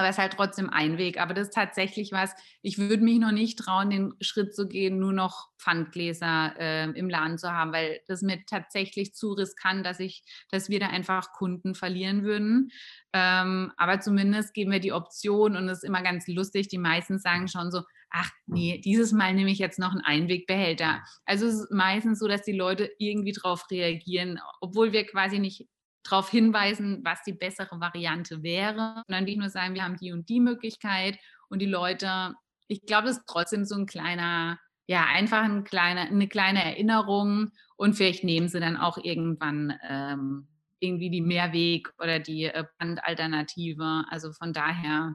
Aber 0.00 0.08
es 0.08 0.16
ist 0.16 0.22
halt 0.22 0.32
trotzdem 0.32 0.70
ein 0.70 0.96
Weg. 0.96 1.20
Aber 1.20 1.34
das 1.34 1.48
ist 1.48 1.54
tatsächlich 1.54 2.10
was, 2.10 2.34
ich 2.62 2.78
würde 2.78 3.04
mich 3.04 3.18
noch 3.18 3.32
nicht 3.32 3.58
trauen, 3.58 3.90
den 3.90 4.14
Schritt 4.22 4.54
zu 4.54 4.66
gehen, 4.66 4.98
nur 4.98 5.12
noch 5.12 5.50
Pfandgläser 5.58 6.54
äh, 6.58 6.90
im 6.92 7.10
Laden 7.10 7.36
zu 7.36 7.52
haben, 7.52 7.70
weil 7.74 8.00
das 8.08 8.22
mir 8.22 8.42
tatsächlich 8.46 9.14
zu 9.14 9.32
riskant, 9.32 9.84
dass 9.84 10.00
ich, 10.00 10.22
dass 10.50 10.70
wir 10.70 10.80
da 10.80 10.86
einfach 10.86 11.32
Kunden 11.32 11.74
verlieren 11.74 12.24
würden. 12.24 12.70
Ähm, 13.12 13.72
aber 13.76 14.00
zumindest 14.00 14.54
geben 14.54 14.72
wir 14.72 14.80
die 14.80 14.94
Option 14.94 15.54
und 15.54 15.68
es 15.68 15.78
ist 15.78 15.84
immer 15.84 16.02
ganz 16.02 16.26
lustig. 16.28 16.68
Die 16.68 16.78
meisten 16.78 17.18
sagen 17.18 17.46
schon 17.46 17.70
so, 17.70 17.82
ach 18.08 18.30
nee, 18.46 18.80
dieses 18.82 19.12
Mal 19.12 19.34
nehme 19.34 19.50
ich 19.50 19.58
jetzt 19.58 19.78
noch 19.78 19.90
einen 19.90 20.00
Einwegbehälter. 20.00 21.02
Also 21.26 21.46
es 21.46 21.54
ist 21.56 21.72
meistens 21.72 22.20
so, 22.20 22.26
dass 22.26 22.42
die 22.42 22.56
Leute 22.56 22.90
irgendwie 22.98 23.32
darauf 23.32 23.70
reagieren, 23.70 24.40
obwohl 24.62 24.92
wir 24.92 25.06
quasi 25.06 25.38
nicht 25.38 25.68
darauf 26.02 26.30
hinweisen, 26.30 27.00
was 27.04 27.22
die 27.22 27.32
bessere 27.32 27.80
Variante 27.80 28.42
wäre, 28.42 29.02
sondern 29.06 29.24
nicht 29.24 29.38
nur 29.38 29.50
sagen, 29.50 29.74
wir 29.74 29.84
haben 29.84 29.96
die 29.96 30.12
und 30.12 30.28
die 30.28 30.40
Möglichkeit 30.40 31.18
und 31.48 31.60
die 31.60 31.66
Leute, 31.66 32.34
ich 32.68 32.86
glaube, 32.86 33.08
das 33.08 33.18
ist 33.18 33.26
trotzdem 33.26 33.64
so 33.64 33.76
ein 33.76 33.86
kleiner, 33.86 34.58
ja, 34.86 35.04
einfach 35.04 35.42
ein 35.42 35.64
kleiner, 35.64 36.02
eine 36.02 36.28
kleine 36.28 36.64
Erinnerung 36.64 37.50
und 37.76 37.94
vielleicht 37.94 38.24
nehmen 38.24 38.48
sie 38.48 38.60
dann 38.60 38.76
auch 38.76 38.98
irgendwann 38.98 39.78
ähm, 39.88 40.48
irgendwie 40.80 41.10
die 41.10 41.20
Mehrweg 41.20 41.92
oder 41.98 42.18
die 42.18 42.44
äh, 42.44 42.64
Bandalternative. 42.78 44.04
Also 44.08 44.32
von 44.32 44.52
daher, 44.52 45.14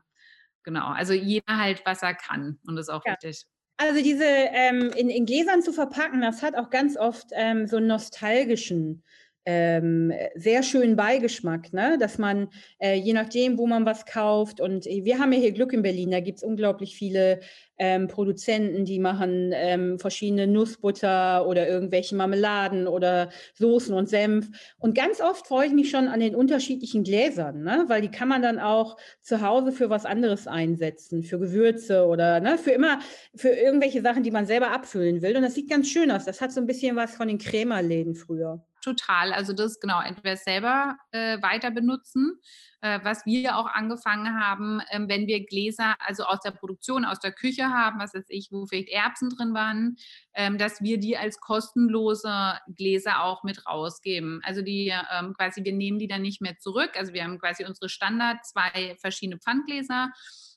genau, 0.63 0.87
also 0.87 1.13
jeder 1.13 1.57
halt, 1.57 1.81
was 1.85 2.03
er 2.03 2.13
kann 2.13 2.59
und 2.67 2.75
das 2.75 2.87
ist 2.87 2.93
auch 2.93 3.05
ja. 3.05 3.13
richtig. 3.13 3.45
Also 3.77 4.01
diese 4.01 4.23
ähm, 4.23 4.91
in, 4.95 5.09
in, 5.09 5.25
Gläsern 5.25 5.61
zu 5.61 5.73
verpacken, 5.73 6.21
das 6.21 6.41
hat 6.41 6.55
auch 6.55 6.69
ganz 6.69 6.95
oft 6.95 7.27
ähm, 7.33 7.67
so 7.67 7.75
einen 7.75 7.87
nostalgischen 7.87 9.03
ähm, 9.45 10.11
sehr 10.35 10.63
schönen 10.63 10.95
Beigeschmack, 10.95 11.71
ne? 11.71 11.97
dass 11.99 12.17
man 12.17 12.49
äh, 12.79 12.95
je 12.95 13.13
nachdem, 13.13 13.57
wo 13.57 13.67
man 13.67 13.85
was 13.85 14.05
kauft 14.05 14.59
und 14.59 14.85
wir 14.85 15.19
haben 15.19 15.31
ja 15.31 15.39
hier 15.39 15.51
Glück 15.51 15.73
in 15.73 15.83
Berlin, 15.83 16.11
da 16.11 16.19
gibt 16.19 16.39
es 16.39 16.43
unglaublich 16.43 16.95
viele 16.95 17.39
ähm, 17.77 18.07
Produzenten, 18.07 18.85
die 18.85 18.99
machen 18.99 19.51
ähm, 19.53 19.99
verschiedene 19.99 20.47
Nussbutter 20.47 21.45
oder 21.47 21.67
irgendwelche 21.67 22.15
Marmeladen 22.15 22.87
oder 22.87 23.29
Soßen 23.55 23.93
und 23.93 24.09
Senf. 24.09 24.47
Und 24.79 24.95
ganz 24.95 25.21
oft 25.21 25.47
freue 25.47 25.67
ich 25.67 25.73
mich 25.73 25.89
schon 25.89 26.07
an 26.07 26.19
den 26.19 26.35
unterschiedlichen 26.35 27.03
Gläsern, 27.03 27.63
ne? 27.63 27.85
weil 27.87 28.01
die 28.01 28.11
kann 28.11 28.27
man 28.27 28.41
dann 28.41 28.59
auch 28.59 28.97
zu 29.21 29.41
Hause 29.41 29.71
für 29.71 29.89
was 29.89 30.05
anderes 30.05 30.47
einsetzen, 30.47 31.23
für 31.23 31.39
Gewürze 31.39 32.05
oder 32.05 32.39
ne? 32.39 32.57
für 32.57 32.71
immer, 32.71 32.99
für 33.35 33.49
irgendwelche 33.49 34.01
Sachen, 34.01 34.23
die 34.23 34.31
man 34.31 34.47
selber 34.47 34.71
abfüllen 34.71 35.21
will. 35.21 35.35
Und 35.35 35.43
das 35.43 35.53
sieht 35.53 35.69
ganz 35.69 35.89
schön 35.89 36.11
aus. 36.11 36.25
Das 36.25 36.41
hat 36.41 36.51
so 36.51 36.61
ein 36.61 36.67
bisschen 36.67 36.95
was 36.95 37.15
von 37.15 37.27
den 37.27 37.37
Krämerläden 37.37 38.15
früher 38.15 38.63
total. 38.85 39.33
Also 39.33 39.51
das 39.53 39.79
genau, 39.79 39.99
entweder 40.01 40.37
selber 40.37 40.97
äh, 41.11 41.41
weiter 41.41 41.71
benutzen, 41.71 42.39
äh, 42.81 42.99
was 43.03 43.25
wir 43.25 43.57
auch 43.57 43.65
angefangen 43.65 44.39
haben, 44.39 44.79
ähm, 44.91 45.09
wenn 45.09 45.25
wir 45.25 45.45
Gläser, 45.45 45.95
also 45.99 46.23
aus 46.23 46.39
der 46.41 46.51
Produktion, 46.51 47.03
aus 47.03 47.19
der 47.19 47.31
Küche 47.31 47.69
haben, 47.69 47.99
was 47.99 48.13
weiß 48.13 48.25
ich, 48.29 48.49
wo 48.51 48.65
vielleicht 48.67 48.89
Erbsen 48.89 49.29
drin 49.31 49.53
waren, 49.53 49.97
ähm, 50.35 50.57
dass 50.57 50.81
wir 50.81 50.99
die 50.99 51.17
als 51.17 51.39
kostenlose 51.39 52.59
Gläser 52.75 53.23
auch 53.23 53.43
mit 53.43 53.65
rausgeben. 53.65 54.41
Also 54.43 54.61
die 54.61 54.93
ähm, 55.11 55.33
quasi, 55.33 55.63
wir 55.63 55.73
nehmen 55.73 55.97
die 55.97 56.07
dann 56.07 56.21
nicht 56.21 56.41
mehr 56.41 56.57
zurück. 56.59 56.91
Also 56.95 57.13
wir 57.13 57.23
haben 57.23 57.39
quasi 57.39 57.65
unsere 57.65 57.89
Standard 57.89 58.45
zwei 58.45 58.95
verschiedene 59.01 59.39
Pfandgläser 59.39 60.11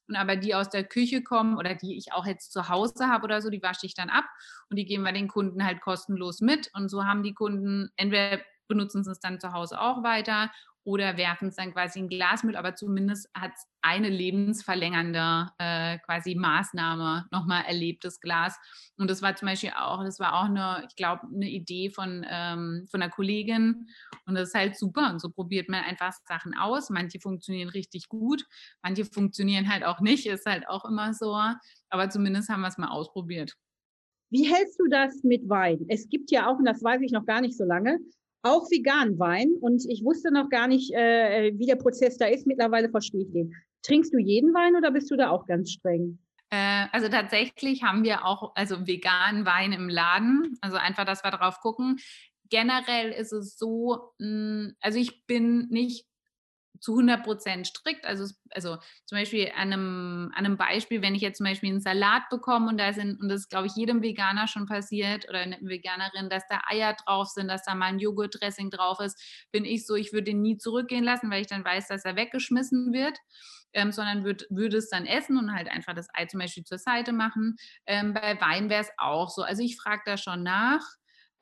und 0.08 0.16
aber 0.16 0.36
die 0.36 0.54
aus 0.54 0.70
der 0.70 0.84
Küche 0.84 1.22
kommen 1.22 1.56
oder 1.56 1.74
die 1.74 1.96
ich 1.96 2.12
auch 2.12 2.26
jetzt 2.26 2.52
zu 2.52 2.68
Hause 2.68 3.08
habe 3.08 3.24
oder 3.24 3.42
so, 3.42 3.50
die 3.50 3.62
wasche 3.62 3.86
ich 3.86 3.94
dann 3.94 4.10
ab 4.10 4.24
und 4.70 4.76
die 4.76 4.86
geben 4.86 5.04
wir 5.04 5.12
den 5.12 5.28
Kunden 5.28 5.64
halt 5.64 5.80
kostenlos 5.80 6.40
mit. 6.40 6.70
Und 6.74 6.88
so 6.88 7.04
haben 7.04 7.22
die 7.22 7.34
Kunden 7.34 7.90
entweder 7.96 8.40
benutzen 8.68 9.04
sie 9.04 9.10
es 9.10 9.20
dann 9.20 9.40
zu 9.40 9.52
Hause 9.52 9.80
auch 9.80 10.02
weiter 10.02 10.50
oder 10.88 11.18
werfen 11.18 11.49
es 11.49 11.57
dann 11.57 11.75
quasi 11.75 11.99
in 11.99 12.09
Glasmüll, 12.09 12.57
aber 12.57 12.75
zumindest 12.75 13.28
hat 13.35 13.52
es 13.54 13.66
eine 13.83 14.09
lebensverlängernde 14.09 15.50
äh, 15.59 15.99
quasi 15.99 16.35
Maßnahme 16.35 17.26
nochmal 17.30 17.64
erlebtes 17.66 18.21
Glas. 18.21 18.57
Und 18.97 19.11
das 19.11 19.21
war 19.21 19.37
zum 19.37 19.49
Beispiel 19.49 19.73
auch, 19.76 20.02
das 20.02 20.18
war 20.18 20.33
auch 20.33 20.47
eine, 20.47 20.87
ich 20.88 20.97
glaube, 20.97 21.26
eine 21.26 21.50
Idee 21.50 21.90
von, 21.90 22.25
ähm, 22.26 22.87
von 22.90 23.02
einer 23.02 23.12
Kollegin. 23.12 23.87
Und 24.25 24.35
das 24.35 24.49
ist 24.49 24.54
halt 24.54 24.78
super. 24.78 25.11
Und 25.11 25.21
so 25.21 25.28
probiert 25.28 25.68
man 25.68 25.85
einfach 25.85 26.14
Sachen 26.26 26.57
aus. 26.57 26.88
Manche 26.88 27.21
funktionieren 27.21 27.68
richtig 27.68 28.09
gut, 28.09 28.47
manche 28.83 29.04
funktionieren 29.04 29.71
halt 29.71 29.85
auch 29.85 30.00
nicht, 30.00 30.25
ist 30.25 30.47
halt 30.47 30.66
auch 30.71 30.87
immer 30.87 31.12
so. 31.12 31.38
Aber 31.90 32.09
zumindest 32.09 32.49
haben 32.49 32.62
wir 32.62 32.68
es 32.68 32.78
mal 32.78 32.88
ausprobiert. 32.88 33.52
Wie 34.30 34.50
hältst 34.50 34.80
du 34.80 34.88
das 34.88 35.23
mit 35.23 35.50
Wein? 35.50 35.85
Es 35.88 36.09
gibt 36.09 36.30
ja 36.30 36.50
auch, 36.50 36.57
und 36.57 36.64
das 36.64 36.83
weiß 36.83 37.02
ich 37.02 37.12
noch 37.12 37.26
gar 37.26 37.42
nicht 37.42 37.59
so 37.59 37.64
lange, 37.64 37.99
auch 38.42 38.71
vegan 38.71 39.18
Wein 39.18 39.50
und 39.61 39.85
ich 39.88 40.04
wusste 40.04 40.30
noch 40.30 40.49
gar 40.49 40.68
nicht, 40.68 40.92
äh, 40.95 41.52
wie 41.57 41.66
der 41.66 41.76
Prozess 41.76 42.16
da 42.16 42.26
ist. 42.26 42.47
Mittlerweile 42.47 42.88
verstehe 42.88 43.23
ich 43.23 43.33
den. 43.33 43.54
Trinkst 43.83 44.12
du 44.12 44.18
jeden 44.18 44.54
Wein 44.54 44.76
oder 44.76 44.90
bist 44.90 45.11
du 45.11 45.16
da 45.16 45.30
auch 45.30 45.47
ganz 45.47 45.73
streng? 45.73 46.18
Äh, 46.50 46.87
also 46.92 47.09
tatsächlich 47.09 47.83
haben 47.83 48.04
wir 48.04 48.25
auch 48.25 48.52
also 48.54 48.87
veganen 48.87 49.45
Wein 49.45 49.73
im 49.73 49.88
Laden. 49.88 50.57
Also 50.61 50.76
einfach, 50.76 51.04
dass 51.04 51.25
wir 51.25 51.30
drauf 51.30 51.61
gucken. 51.61 51.99
Generell 52.49 53.11
ist 53.11 53.33
es 53.33 53.59
so, 53.59 54.12
hm, 54.18 54.75
also 54.80 54.99
ich 54.99 55.26
bin 55.26 55.68
nicht 55.68 56.07
zu 56.80 56.92
100 56.92 57.23
Prozent 57.23 57.66
strikt. 57.66 58.04
Also, 58.06 58.32
also 58.50 58.76
zum 59.04 59.18
Beispiel 59.18 59.50
an 59.54 59.73
einem, 59.73 60.32
an 60.35 60.44
einem 60.44 60.56
Beispiel, 60.56 61.02
wenn 61.02 61.14
ich 61.14 61.23
jetzt 61.23 61.38
zum 61.38 61.47
Beispiel 61.47 61.70
einen 61.70 61.80
Salat 61.80 62.28
bekomme 62.30 62.68
und 62.68 62.78
da 62.78 62.92
sind, 62.92 63.20
und 63.20 63.28
das 63.28 63.42
ist, 63.42 63.49
glaube 63.50 63.66
ich, 63.66 63.75
jedem 63.76 64.02
Veganer 64.02 64.49
schon 64.49 64.66
passiert 64.66 65.28
oder 65.28 65.40
eine 65.40 65.58
Veganerin, 65.61 66.28
dass 66.28 66.47
da 66.49 66.61
Eier 66.68 66.94
drauf 66.94 67.28
sind, 67.28 67.49
dass 67.49 67.64
da 67.64 67.75
mal 67.75 67.87
ein 67.87 67.99
Joghurtdressing 67.99 68.70
drauf 68.70 69.00
ist, 69.00 69.20
bin 69.52 69.64
ich 69.64 69.87
so, 69.87 69.94
ich 69.94 70.12
würde 70.12 70.30
ihn 70.30 70.42
nie 70.42 70.58
zurückgehen 70.58 71.04
lassen, 71.04 71.30
weil 71.30 71.40
ich 71.40 71.49
dann 71.49 71.64
weiß, 71.64 71.88
dass 71.88 72.04
er 72.04 72.16
weggeschmissen 72.16 72.92
wird. 72.92 73.18
Ähm, 73.75 73.92
sondern 73.92 74.25
würde 74.25 74.47
würd 74.49 74.73
es 74.73 74.88
dann 74.88 75.04
essen 75.04 75.37
und 75.37 75.52
halt 75.52 75.68
einfach 75.68 75.92
das 75.92 76.08
Ei 76.14 76.25
zum 76.25 76.40
Beispiel 76.40 76.64
zur 76.64 76.78
Seite 76.78 77.12
machen. 77.12 77.56
Ähm, 77.85 78.14
bei 78.14 78.40
Wein 78.40 78.70
wäre 78.70 78.80
es 78.80 78.90
auch 78.97 79.28
so. 79.28 79.42
Also 79.42 79.62
ich 79.62 79.76
frage 79.76 80.00
da 80.06 80.16
schon 80.16 80.42
nach. 80.42 80.80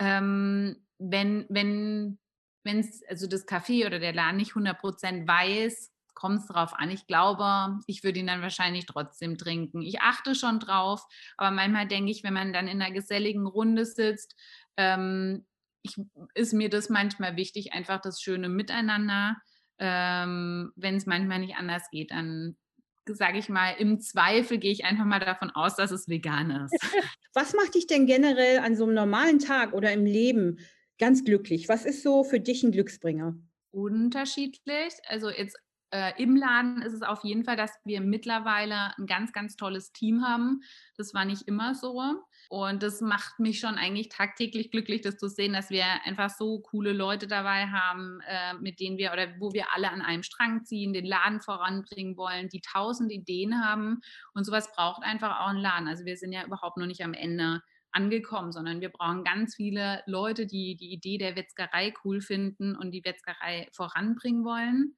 Ähm, 0.00 0.85
wenn, 0.99 1.47
wenn 1.49 2.19
wenn 2.66 2.80
es 2.80 3.02
also 3.08 3.26
das 3.26 3.46
Café 3.46 3.87
oder 3.87 3.99
der 3.99 4.12
Laden 4.12 4.37
nicht 4.37 4.52
100% 4.52 5.26
weiß, 5.26 5.92
kommt 6.14 6.40
es 6.40 6.46
darauf 6.46 6.75
an. 6.75 6.90
Ich 6.90 7.06
glaube, 7.06 7.78
ich 7.87 8.02
würde 8.02 8.18
ihn 8.18 8.26
dann 8.26 8.42
wahrscheinlich 8.42 8.87
trotzdem 8.87 9.38
trinken. 9.38 9.82
Ich 9.82 10.00
achte 10.00 10.35
schon 10.35 10.58
drauf, 10.58 11.06
aber 11.37 11.50
manchmal 11.50 11.87
denke 11.87 12.11
ich, 12.11 12.25
wenn 12.25 12.35
man 12.35 12.52
dann 12.52 12.68
in 12.68 12.82
einer 12.82 12.92
geselligen 12.92 13.46
Runde 13.46 13.85
sitzt, 13.85 14.35
ähm, 14.76 15.46
ich, 15.82 15.96
ist 16.35 16.52
mir 16.52 16.68
das 16.68 16.88
manchmal 16.88 17.37
wichtig, 17.37 17.73
einfach 17.73 18.00
das 18.00 18.20
schöne 18.20 18.49
Miteinander. 18.49 19.37
Ähm, 19.78 20.73
wenn 20.75 20.96
es 20.96 21.06
manchmal 21.06 21.38
nicht 21.38 21.56
anders 21.56 21.90
geht, 21.90 22.11
dann 22.11 22.56
sage 23.04 23.38
ich 23.38 23.49
mal, 23.49 23.73
im 23.78 24.00
Zweifel 24.00 24.58
gehe 24.58 24.73
ich 24.73 24.85
einfach 24.85 25.04
mal 25.04 25.20
davon 25.20 25.50
aus, 25.50 25.76
dass 25.76 25.92
es 25.92 26.08
vegan 26.08 26.50
ist. 26.50 26.73
Was 27.35 27.54
macht 27.54 27.75
dich 27.75 27.87
denn 27.87 28.06
generell 28.06 28.58
an 28.58 28.75
so 28.75 28.85
einem 28.85 28.94
normalen 28.94 29.38
Tag 29.38 29.75
oder 29.75 29.92
im 29.92 30.06
Leben 30.06 30.58
ganz 30.99 31.25
glücklich. 31.25 31.69
Was 31.69 31.85
ist 31.85 32.03
so 32.03 32.25
für 32.25 32.41
dich 32.41 32.62
ein 32.62 32.73
Glücksbringer? 32.73 33.37
Unterschiedlich. 33.71 34.95
Also 35.09 35.31
jetzt 35.31 35.57
äh, 35.91 36.12
im 36.21 36.35
Laden 36.35 36.83
ist 36.83 36.93
es 36.93 37.03
auf 37.03 37.23
jeden 37.23 37.45
Fall, 37.45 37.57
dass 37.57 37.73
wir 37.85 38.00
mittlerweile 38.00 38.97
ein 38.99 39.07
ganz, 39.07 39.33
ganz 39.33 39.57
tolles 39.57 39.93
Team 39.93 40.26
haben. 40.26 40.62
Das 40.97 41.15
war 41.15 41.25
nicht 41.25 41.43
immer 41.43 41.75
so. 41.75 42.03
Und 42.49 42.83
das 42.83 43.00
macht 43.00 43.38
mich 43.38 43.61
schon 43.61 43.76
eigentlich 43.76 44.09
tagtäglich 44.09 44.71
glücklich, 44.71 45.00
das 45.03 45.17
zu 45.17 45.29
sehen, 45.29 45.53
dass 45.53 45.71
wir 45.71 45.85
einfach 46.05 46.31
so 46.31 46.61
coole 46.61 46.93
Leute 46.93 47.26
dabei 47.26 47.67
haben, 47.69 48.21
äh, 48.29 48.55
mit 48.55 48.81
denen 48.81 48.99
wir 48.99 49.12
oder 49.12 49.29
wo 49.38 49.53
wir 49.53 49.75
alle 49.75 49.91
an 49.91 50.03
einem 50.03 50.23
Strang 50.23 50.65
ziehen, 50.65 50.93
den 50.93 51.07
Laden 51.07 51.41
voranbringen 51.41 52.17
wollen, 52.17 52.49
die 52.49 52.61
tausend 52.61 53.12
Ideen 53.12 53.65
haben. 53.65 54.00
Und 54.35 54.45
sowas 54.45 54.73
braucht 54.73 55.03
einfach 55.03 55.41
auch 55.41 55.49
ein 55.49 55.57
Laden. 55.57 55.88
Also 55.88 56.05
wir 56.05 56.17
sind 56.17 56.33
ja 56.33 56.45
überhaupt 56.45 56.79
noch 56.79 56.87
nicht 56.87 57.03
am 57.03 57.15
Ende 57.15 57.62
angekommen, 57.97 58.53
sondern 58.53 58.81
wir 58.81 58.91
brauchen 58.91 59.25
ganz 59.25 59.57
viele 59.57 60.03
Leute, 60.07 60.47
die 60.47 60.76
die 60.76 60.93
Idee 60.93 61.19
der 61.19 61.35
Wetzgerei 61.35 61.95
cool 62.05 62.21
finden 62.21 62.76
und 62.76 62.93
die 62.93 63.05
Wetzgerei 63.05 63.69
voranbringen 63.73 64.45
wollen. 64.45 64.97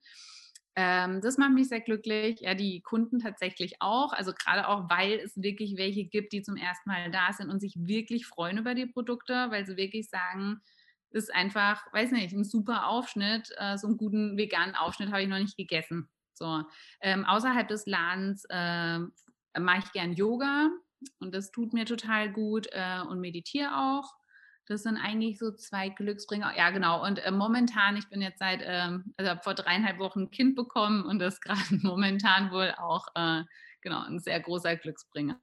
Ähm, 0.75 1.21
das 1.21 1.39
macht 1.39 1.53
mich 1.53 1.69
sehr 1.69 1.81
glücklich. 1.81 2.41
Ja, 2.41 2.55
die 2.55 2.83
Kunden 2.83 3.19
tatsächlich 3.19 3.77
auch. 3.81 4.13
Also 4.13 4.33
gerade 4.33 4.69
auch, 4.69 4.89
weil 4.91 5.15
es 5.15 5.37
wirklich 5.37 5.77
welche 5.77 6.05
gibt, 6.05 6.33
die 6.33 6.43
zum 6.43 6.57
ersten 6.57 6.91
Mal 6.91 7.11
da 7.11 7.33
sind 7.33 7.51
und 7.51 7.61
sich 7.61 7.75
wirklich 7.77 8.27
freuen 8.27 8.59
über 8.59 8.75
die 8.75 8.87
Produkte, 8.87 9.47
weil 9.51 9.67
sie 9.67 9.77
wirklich 9.77 10.09
sagen, 10.09 10.61
ist 11.11 11.35
einfach, 11.35 11.83
weiß 11.93 12.13
nicht, 12.13 12.33
ein 12.33 12.45
super 12.45 12.87
Aufschnitt. 12.89 13.51
Äh, 13.57 13.77
so 13.79 13.87
einen 13.87 13.97
guten 13.97 14.37
veganen 14.37 14.75
Aufschnitt 14.75 15.11
habe 15.11 15.23
ich 15.23 15.29
noch 15.29 15.39
nicht 15.39 15.57
gegessen. 15.57 16.09
So, 16.35 16.63
ähm, 17.01 17.25
außerhalb 17.25 17.67
des 17.67 17.87
Ladens 17.87 18.45
äh, 18.49 18.99
mache 19.59 19.83
ich 19.85 19.93
gern 19.93 20.13
Yoga. 20.13 20.71
Und 21.21 21.35
das 21.35 21.51
tut 21.51 21.73
mir 21.73 21.85
total 21.85 22.33
gut 22.33 22.69
äh, 22.73 23.01
und 23.09 23.21
meditiere 23.21 23.77
auch. 23.77 24.15
Das 24.67 24.83
sind 24.83 24.99
eigentlich 24.99 25.39
so 25.39 25.53
zwei 25.53 25.89
Glücksbringer. 25.89 26.53
Ja, 26.57 26.71
genau. 26.71 27.05
Und 27.05 27.19
äh, 27.21 27.31
momentan, 27.31 27.97
ich 27.97 28.09
bin 28.11 28.21
jetzt 28.21 28.39
seit, 28.39 28.61
ähm, 28.63 29.15
also 29.17 29.41
vor 29.43 29.55
dreieinhalb 29.55 29.99
Wochen 29.99 30.23
ein 30.23 30.31
Kind 30.31 30.57
bekommen 30.57 31.05
und 31.05 31.19
das 31.19 31.41
gerade 31.41 31.61
momentan 31.83 32.51
wohl 32.51 32.75
auch, 32.77 33.07
äh, 33.15 33.45
genau, 33.81 34.03
ein 34.03 34.19
sehr 34.19 34.41
großer 34.41 34.77
Glücksbringer. 34.77 35.39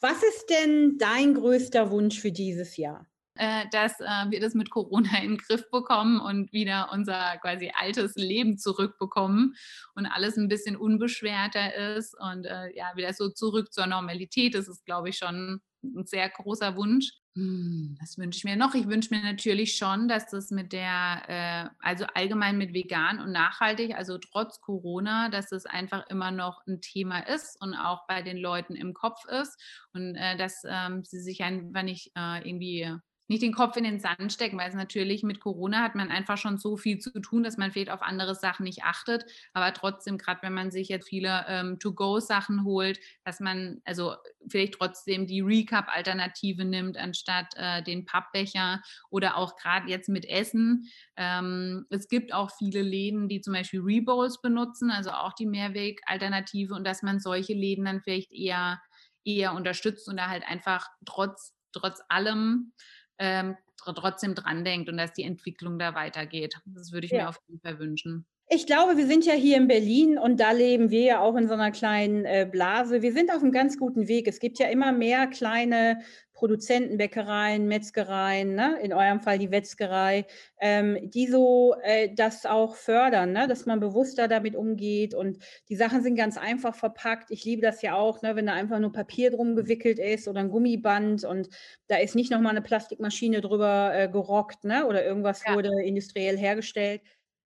Was 0.00 0.22
ist 0.22 0.46
denn 0.50 0.96
dein 0.98 1.34
größter 1.34 1.90
Wunsch 1.90 2.20
für 2.20 2.30
dieses 2.30 2.76
Jahr? 2.76 3.06
Äh, 3.38 3.66
dass 3.70 4.00
äh, 4.00 4.30
wir 4.30 4.40
das 4.40 4.54
mit 4.54 4.68
Corona 4.70 5.18
in 5.22 5.36
den 5.36 5.38
Griff 5.38 5.70
bekommen 5.70 6.18
und 6.18 6.52
wieder 6.52 6.90
unser 6.92 7.36
quasi 7.38 7.70
altes 7.72 8.16
Leben 8.16 8.58
zurückbekommen 8.58 9.54
und 9.94 10.06
alles 10.06 10.36
ein 10.36 10.48
bisschen 10.48 10.76
unbeschwerter 10.76 11.96
ist 11.96 12.16
und 12.18 12.46
äh, 12.46 12.76
ja, 12.76 12.90
wieder 12.96 13.12
so 13.12 13.28
zurück 13.28 13.72
zur 13.72 13.86
Normalität. 13.86 14.56
Das 14.56 14.66
ist, 14.66 14.84
glaube 14.84 15.10
ich, 15.10 15.18
schon 15.18 15.60
ein 15.84 16.04
sehr 16.04 16.28
großer 16.28 16.74
Wunsch. 16.74 17.12
Hm, 17.36 17.96
was 18.00 18.18
wünsche 18.18 18.38
ich 18.38 18.44
mir 18.44 18.56
noch? 18.56 18.74
Ich 18.74 18.88
wünsche 18.88 19.14
mir 19.14 19.22
natürlich 19.22 19.76
schon, 19.76 20.08
dass 20.08 20.26
das 20.26 20.50
mit 20.50 20.72
der, 20.72 21.70
also 21.78 22.06
allgemein 22.14 22.58
mit 22.58 22.74
vegan 22.74 23.20
und 23.20 23.30
nachhaltig, 23.30 23.94
also 23.94 24.18
trotz 24.18 24.60
Corona, 24.60 25.28
dass 25.28 25.50
das 25.50 25.64
einfach 25.64 26.04
immer 26.08 26.32
noch 26.32 26.66
ein 26.66 26.80
Thema 26.80 27.20
ist 27.20 27.60
und 27.62 27.74
auch 27.74 28.08
bei 28.08 28.22
den 28.22 28.38
Leuten 28.38 28.74
im 28.74 28.94
Kopf 28.94 29.24
ist 29.26 29.56
und 29.92 30.14
dass 30.14 30.62
ähm, 30.68 31.04
sie 31.04 31.20
sich 31.20 31.42
einfach 31.42 31.82
nicht 31.82 32.10
irgendwie 32.16 32.98
nicht 33.28 33.42
den 33.42 33.52
Kopf 33.52 33.76
in 33.76 33.84
den 33.84 34.00
Sand 34.00 34.32
stecken, 34.32 34.58
weil 34.58 34.68
es 34.68 34.74
natürlich 34.74 35.22
mit 35.22 35.40
Corona 35.40 35.82
hat 35.82 35.94
man 35.94 36.10
einfach 36.10 36.38
schon 36.38 36.58
so 36.58 36.76
viel 36.76 36.98
zu 36.98 37.20
tun, 37.20 37.42
dass 37.42 37.58
man 37.58 37.70
vielleicht 37.70 37.90
auf 37.90 38.02
andere 38.02 38.34
Sachen 38.34 38.64
nicht 38.64 38.84
achtet. 38.84 39.24
Aber 39.52 39.72
trotzdem, 39.74 40.16
gerade 40.16 40.42
wenn 40.42 40.54
man 40.54 40.70
sich 40.70 40.88
jetzt 40.88 41.08
viele 41.08 41.44
ähm, 41.46 41.78
To-Go-Sachen 41.78 42.64
holt, 42.64 42.98
dass 43.24 43.40
man 43.40 43.80
also 43.84 44.14
vielleicht 44.48 44.74
trotzdem 44.74 45.26
die 45.26 45.42
Recap-Alternative 45.42 46.64
nimmt, 46.64 46.96
anstatt 46.96 47.52
äh, 47.56 47.82
den 47.82 48.06
Pappbecher 48.06 48.80
oder 49.10 49.36
auch 49.36 49.56
gerade 49.56 49.88
jetzt 49.88 50.08
mit 50.08 50.24
Essen. 50.24 50.88
Ähm, 51.16 51.86
es 51.90 52.08
gibt 52.08 52.32
auch 52.32 52.50
viele 52.56 52.80
Läden, 52.82 53.28
die 53.28 53.42
zum 53.42 53.52
Beispiel 53.52 53.80
Rebowls 53.80 54.40
benutzen, 54.40 54.90
also 54.90 55.10
auch 55.10 55.34
die 55.34 55.46
Mehrweg-Alternative 55.46 56.74
und 56.74 56.86
dass 56.86 57.02
man 57.02 57.20
solche 57.20 57.52
Läden 57.52 57.84
dann 57.84 58.00
vielleicht 58.00 58.32
eher, 58.32 58.80
eher 59.24 59.52
unterstützt 59.52 60.08
und 60.08 60.16
da 60.16 60.28
halt 60.28 60.44
einfach 60.46 60.88
trotz, 61.04 61.54
trotz 61.72 62.00
allem 62.08 62.72
ähm, 63.18 63.56
trotzdem 63.76 64.34
dran 64.34 64.64
denkt 64.64 64.88
und 64.88 64.96
dass 64.96 65.12
die 65.12 65.22
Entwicklung 65.24 65.78
da 65.78 65.94
weitergeht. 65.94 66.56
Das 66.66 66.92
würde 66.92 67.06
ich 67.06 67.12
ja. 67.12 67.22
mir 67.22 67.28
auf 67.28 67.40
jeden 67.46 67.60
Fall 67.60 67.78
wünschen. 67.78 68.26
Ich 68.50 68.64
glaube, 68.64 68.96
wir 68.96 69.06
sind 69.06 69.26
ja 69.26 69.34
hier 69.34 69.58
in 69.58 69.68
Berlin 69.68 70.16
und 70.16 70.40
da 70.40 70.52
leben 70.52 70.88
wir 70.88 71.02
ja 71.02 71.20
auch 71.20 71.36
in 71.36 71.48
so 71.48 71.52
einer 71.52 71.70
kleinen 71.70 72.24
äh, 72.24 72.48
Blase. 72.50 73.02
Wir 73.02 73.12
sind 73.12 73.30
auf 73.30 73.42
einem 73.42 73.52
ganz 73.52 73.76
guten 73.76 74.08
Weg. 74.08 74.26
Es 74.26 74.40
gibt 74.40 74.58
ja 74.58 74.68
immer 74.68 74.90
mehr 74.90 75.26
kleine 75.26 75.98
Produzenten, 76.32 76.96
Bäckereien, 76.96 77.66
Metzgereien, 77.66 78.54
ne? 78.54 78.78
in 78.80 78.94
eurem 78.94 79.20
Fall 79.20 79.38
die 79.38 79.50
Wetzgerei, 79.50 80.24
ähm, 80.60 81.10
die 81.10 81.26
so 81.26 81.74
äh, 81.82 82.14
das 82.14 82.46
auch 82.46 82.76
fördern, 82.76 83.32
ne? 83.32 83.48
dass 83.48 83.66
man 83.66 83.80
bewusster 83.80 84.28
damit 84.28 84.56
umgeht 84.56 85.14
und 85.14 85.38
die 85.68 85.76
Sachen 85.76 86.02
sind 86.02 86.14
ganz 86.14 86.38
einfach 86.38 86.74
verpackt. 86.74 87.30
Ich 87.30 87.44
liebe 87.44 87.60
das 87.60 87.82
ja 87.82 87.96
auch, 87.96 88.22
ne? 88.22 88.34
wenn 88.34 88.46
da 88.46 88.54
einfach 88.54 88.78
nur 88.78 88.92
Papier 88.92 89.30
drum 89.30 89.56
gewickelt 89.56 89.98
ist 89.98 90.26
oder 90.26 90.40
ein 90.40 90.50
Gummiband 90.50 91.24
und 91.24 91.48
da 91.88 91.96
ist 91.96 92.14
nicht 92.14 92.30
nochmal 92.30 92.52
eine 92.52 92.62
Plastikmaschine 92.62 93.42
drüber 93.42 93.90
äh, 93.92 94.08
gerockt 94.08 94.64
ne? 94.64 94.86
oder 94.86 95.04
irgendwas 95.04 95.42
ja. 95.44 95.54
wurde 95.54 95.70
industriell 95.82 96.38
hergestellt. 96.38 97.02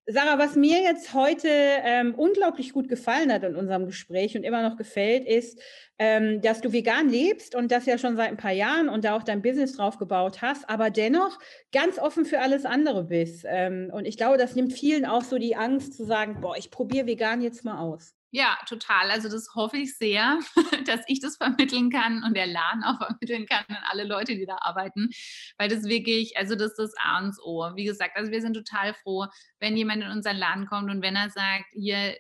Sarah, 0.07 0.37
was 0.37 0.57
mir 0.57 0.83
jetzt 0.83 1.15
heute 1.15 1.49
ähm, 1.49 2.17
unglaublich 2.17 2.73
gut 2.73 2.89
gefallen 2.89 3.33
hat 3.33 3.45
in 3.45 3.55
unserem 3.55 3.87
Gespräch 3.87 4.37
und 4.37 4.43
immer 4.43 4.69
noch 4.69 4.77
gefällt, 4.77 5.25
ist, 5.25 5.61
ähm, 5.97 6.41
dass 6.41 6.61
du 6.61 6.73
vegan 6.73 7.09
lebst 7.09 7.55
und 7.55 7.71
das 7.71 7.87
ja 7.87 7.99
schon 7.99 8.17
seit 8.17 8.29
ein 8.29 8.37
paar 8.37 8.53
Jahren 8.53 8.89
und 8.89 9.05
da 9.05 9.17
auch 9.17 9.23
dein 9.23 9.43
Business 9.43 9.77
drauf 9.77 9.99
gebaut 9.99 10.43
hast, 10.43 10.69
aber 10.69 10.91
dennoch 10.91 11.39
ganz 11.71 12.01
offen 12.01 12.25
für 12.25 12.41
alles 12.41 12.65
andere 12.65 13.05
bist. 13.05 13.45
Ähm, 13.47 13.91
und 13.93 14.05
ich 14.05 14.17
glaube, 14.17 14.39
das 14.39 14.57
nimmt 14.57 14.73
vielen 14.73 15.07
auch 15.07 15.23
so 15.23 15.39
die 15.39 15.55
Angst 15.55 15.95
zu 15.95 16.05
sagen, 16.05 16.41
boah, 16.41 16.57
ich 16.57 16.73
probiere 16.73 17.07
vegan 17.07 17.41
jetzt 17.41 17.65
mal 17.65 17.79
aus. 17.79 18.17
Ja, 18.35 18.57
total. 18.67 19.11
Also 19.11 19.29
das 19.29 19.55
hoffe 19.55 19.77
ich 19.77 19.97
sehr, 19.99 20.39
dass 20.87 21.01
ich 21.07 21.21
das 21.21 21.37
vermitteln 21.37 21.91
kann 21.91 22.25
und 22.25 22.35
der 22.35 22.47
Laden 22.47 22.83
auch 22.83 22.97
vermitteln 22.97 23.45
kann 23.47 23.65
an 23.69 23.85
alle 23.91 24.05
Leute, 24.05 24.35
die 24.35 24.47
da 24.47 24.57
arbeiten, 24.61 25.11
weil 25.59 25.69
das 25.69 25.85
wirklich, 25.85 26.35
also 26.39 26.55
das 26.55 26.71
ist 26.71 26.79
das 26.79 26.95
A 26.97 27.19
und 27.19 27.37
O. 27.45 27.61
Wie 27.77 27.85
gesagt, 27.85 28.17
also 28.17 28.31
wir 28.31 28.41
sind 28.41 28.55
total 28.55 28.95
froh, 28.95 29.27
wenn 29.61 29.77
jemand 29.77 30.03
in 30.03 30.11
unseren 30.11 30.39
Laden 30.39 30.67
kommt 30.67 30.91
und 30.91 31.03
wenn 31.03 31.15
er 31.15 31.29
sagt, 31.29 31.67
hier 31.73 32.17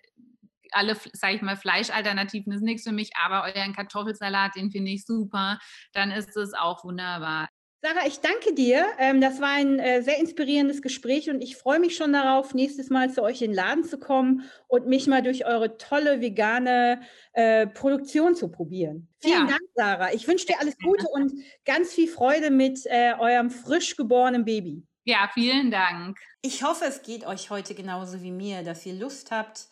alle, 0.73 0.97
sage 1.15 1.37
ich 1.37 1.43
mal, 1.43 1.57
Fleischalternativen 1.57 2.53
ist 2.53 2.63
nichts 2.63 2.85
für 2.85 2.93
mich, 2.93 3.11
aber 3.17 3.45
euren 3.45 3.75
Kartoffelsalat, 3.75 4.55
den 4.57 4.71
finde 4.71 4.91
ich 4.91 5.07
super, 5.07 5.59
dann 5.93 6.11
ist 6.11 6.37
es 6.37 6.53
auch 6.55 6.85
wunderbar. 6.85 7.49
Sarah, 7.85 8.07
ich 8.07 8.21
danke 8.21 8.55
dir. 8.55 8.87
Ähm, 8.99 9.21
das 9.21 9.41
war 9.41 9.49
ein 9.49 9.81
äh, 9.81 10.03
sehr 10.03 10.19
inspirierendes 10.19 10.83
Gespräch 10.83 11.29
und 11.29 11.41
ich 11.41 11.57
freue 11.57 11.81
mich 11.81 11.97
schon 11.97 12.13
darauf, 12.13 12.55
nächstes 12.55 12.91
Mal 12.91 13.13
zu 13.13 13.25
euch 13.25 13.43
in 13.43 13.51
den 13.51 13.57
Laden 13.57 13.83
zu 13.83 13.99
kommen 13.99 14.49
und 14.69 14.87
mich 14.87 15.09
mal 15.09 15.21
durch 15.21 15.47
eure 15.47 15.77
tolle 15.79 16.21
vegane 16.21 17.01
äh, 17.33 17.67
Produktion 17.67 18.37
zu 18.37 18.53
probieren. 18.53 19.09
Vielen 19.19 19.41
ja. 19.41 19.47
Dank, 19.47 19.63
Sarah. 19.75 20.13
Ich 20.13 20.29
wünsche 20.29 20.47
dir 20.47 20.61
alles 20.61 20.79
Gute 20.79 21.09
und 21.13 21.33
ganz 21.65 21.93
viel 21.93 22.07
Freude 22.07 22.53
mit 22.53 22.87
äh, 22.87 23.15
eurem 23.19 23.51
frisch 23.51 23.97
geborenen 23.97 24.45
Baby. 24.45 24.87
Ja, 25.03 25.29
vielen 25.35 25.73
Dank. 25.73 26.21
Ich 26.41 26.63
hoffe, 26.63 26.85
es 26.85 27.03
geht 27.03 27.27
euch 27.27 27.51
heute 27.51 27.75
genauso 27.75 28.23
wie 28.23 28.31
mir, 28.31 28.63
dass 28.63 28.87
ihr 28.87 28.95
Lust 28.95 29.33
habt, 29.33 29.67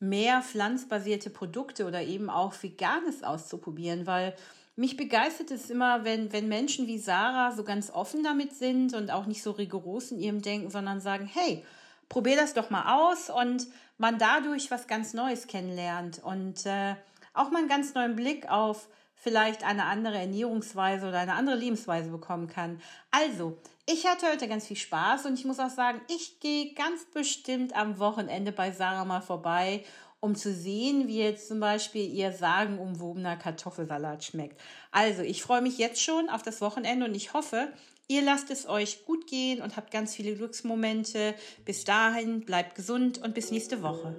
mehr 0.00 0.42
pflanzbasierte 0.42 1.30
Produkte 1.30 1.86
oder 1.86 2.02
eben 2.02 2.28
auch 2.28 2.60
Veganes 2.60 3.22
auszuprobieren, 3.22 4.08
weil 4.08 4.34
mich 4.76 4.96
begeistert 4.96 5.50
es 5.50 5.70
immer, 5.70 6.04
wenn, 6.04 6.32
wenn 6.32 6.48
Menschen 6.48 6.86
wie 6.86 6.98
Sarah 6.98 7.52
so 7.52 7.64
ganz 7.64 7.90
offen 7.90 8.22
damit 8.24 8.54
sind 8.54 8.94
und 8.94 9.10
auch 9.10 9.26
nicht 9.26 9.42
so 9.42 9.50
rigoros 9.50 10.10
in 10.10 10.18
ihrem 10.18 10.42
Denken, 10.42 10.70
sondern 10.70 11.00
sagen, 11.00 11.26
hey, 11.32 11.64
probier 12.08 12.36
das 12.36 12.54
doch 12.54 12.70
mal 12.70 13.10
aus 13.10 13.30
und 13.30 13.66
man 13.98 14.18
dadurch 14.18 14.70
was 14.70 14.86
ganz 14.86 15.14
Neues 15.14 15.46
kennenlernt 15.46 16.22
und 16.22 16.66
äh, 16.66 16.94
auch 17.34 17.50
mal 17.50 17.58
einen 17.58 17.68
ganz 17.68 17.94
neuen 17.94 18.16
Blick 18.16 18.48
auf 18.50 18.88
vielleicht 19.14 19.64
eine 19.64 19.84
andere 19.84 20.18
Ernährungsweise 20.18 21.06
oder 21.08 21.20
eine 21.20 21.34
andere 21.34 21.56
Lebensweise 21.56 22.10
bekommen 22.10 22.48
kann. 22.48 22.80
Also, 23.12 23.56
ich 23.86 24.06
hatte 24.06 24.26
heute 24.26 24.48
ganz 24.48 24.66
viel 24.66 24.76
Spaß 24.76 25.26
und 25.26 25.34
ich 25.34 25.44
muss 25.44 25.60
auch 25.60 25.70
sagen, 25.70 26.00
ich 26.08 26.40
gehe 26.40 26.74
ganz 26.74 27.04
bestimmt 27.04 27.74
am 27.76 27.98
Wochenende 27.98 28.52
bei 28.52 28.72
Sarah 28.72 29.04
mal 29.04 29.20
vorbei 29.20 29.84
um 30.22 30.36
zu 30.36 30.54
sehen, 30.54 31.08
wie 31.08 31.18
jetzt 31.18 31.48
zum 31.48 31.58
Beispiel 31.58 32.08
ihr 32.08 32.32
sagenumwobener 32.32 33.36
Kartoffelsalat 33.36 34.22
schmeckt. 34.22 34.60
Also, 34.92 35.22
ich 35.22 35.42
freue 35.42 35.62
mich 35.62 35.78
jetzt 35.78 36.00
schon 36.00 36.28
auf 36.28 36.42
das 36.42 36.60
Wochenende 36.60 37.06
und 37.06 37.16
ich 37.16 37.32
hoffe, 37.32 37.72
ihr 38.06 38.22
lasst 38.22 38.50
es 38.52 38.68
euch 38.68 39.04
gut 39.04 39.26
gehen 39.26 39.60
und 39.60 39.76
habt 39.76 39.90
ganz 39.90 40.14
viele 40.14 40.36
Glücksmomente. 40.36 41.34
Bis 41.64 41.82
dahin, 41.82 42.42
bleibt 42.42 42.76
gesund 42.76 43.18
und 43.18 43.34
bis 43.34 43.50
nächste 43.50 43.82
Woche. 43.82 44.14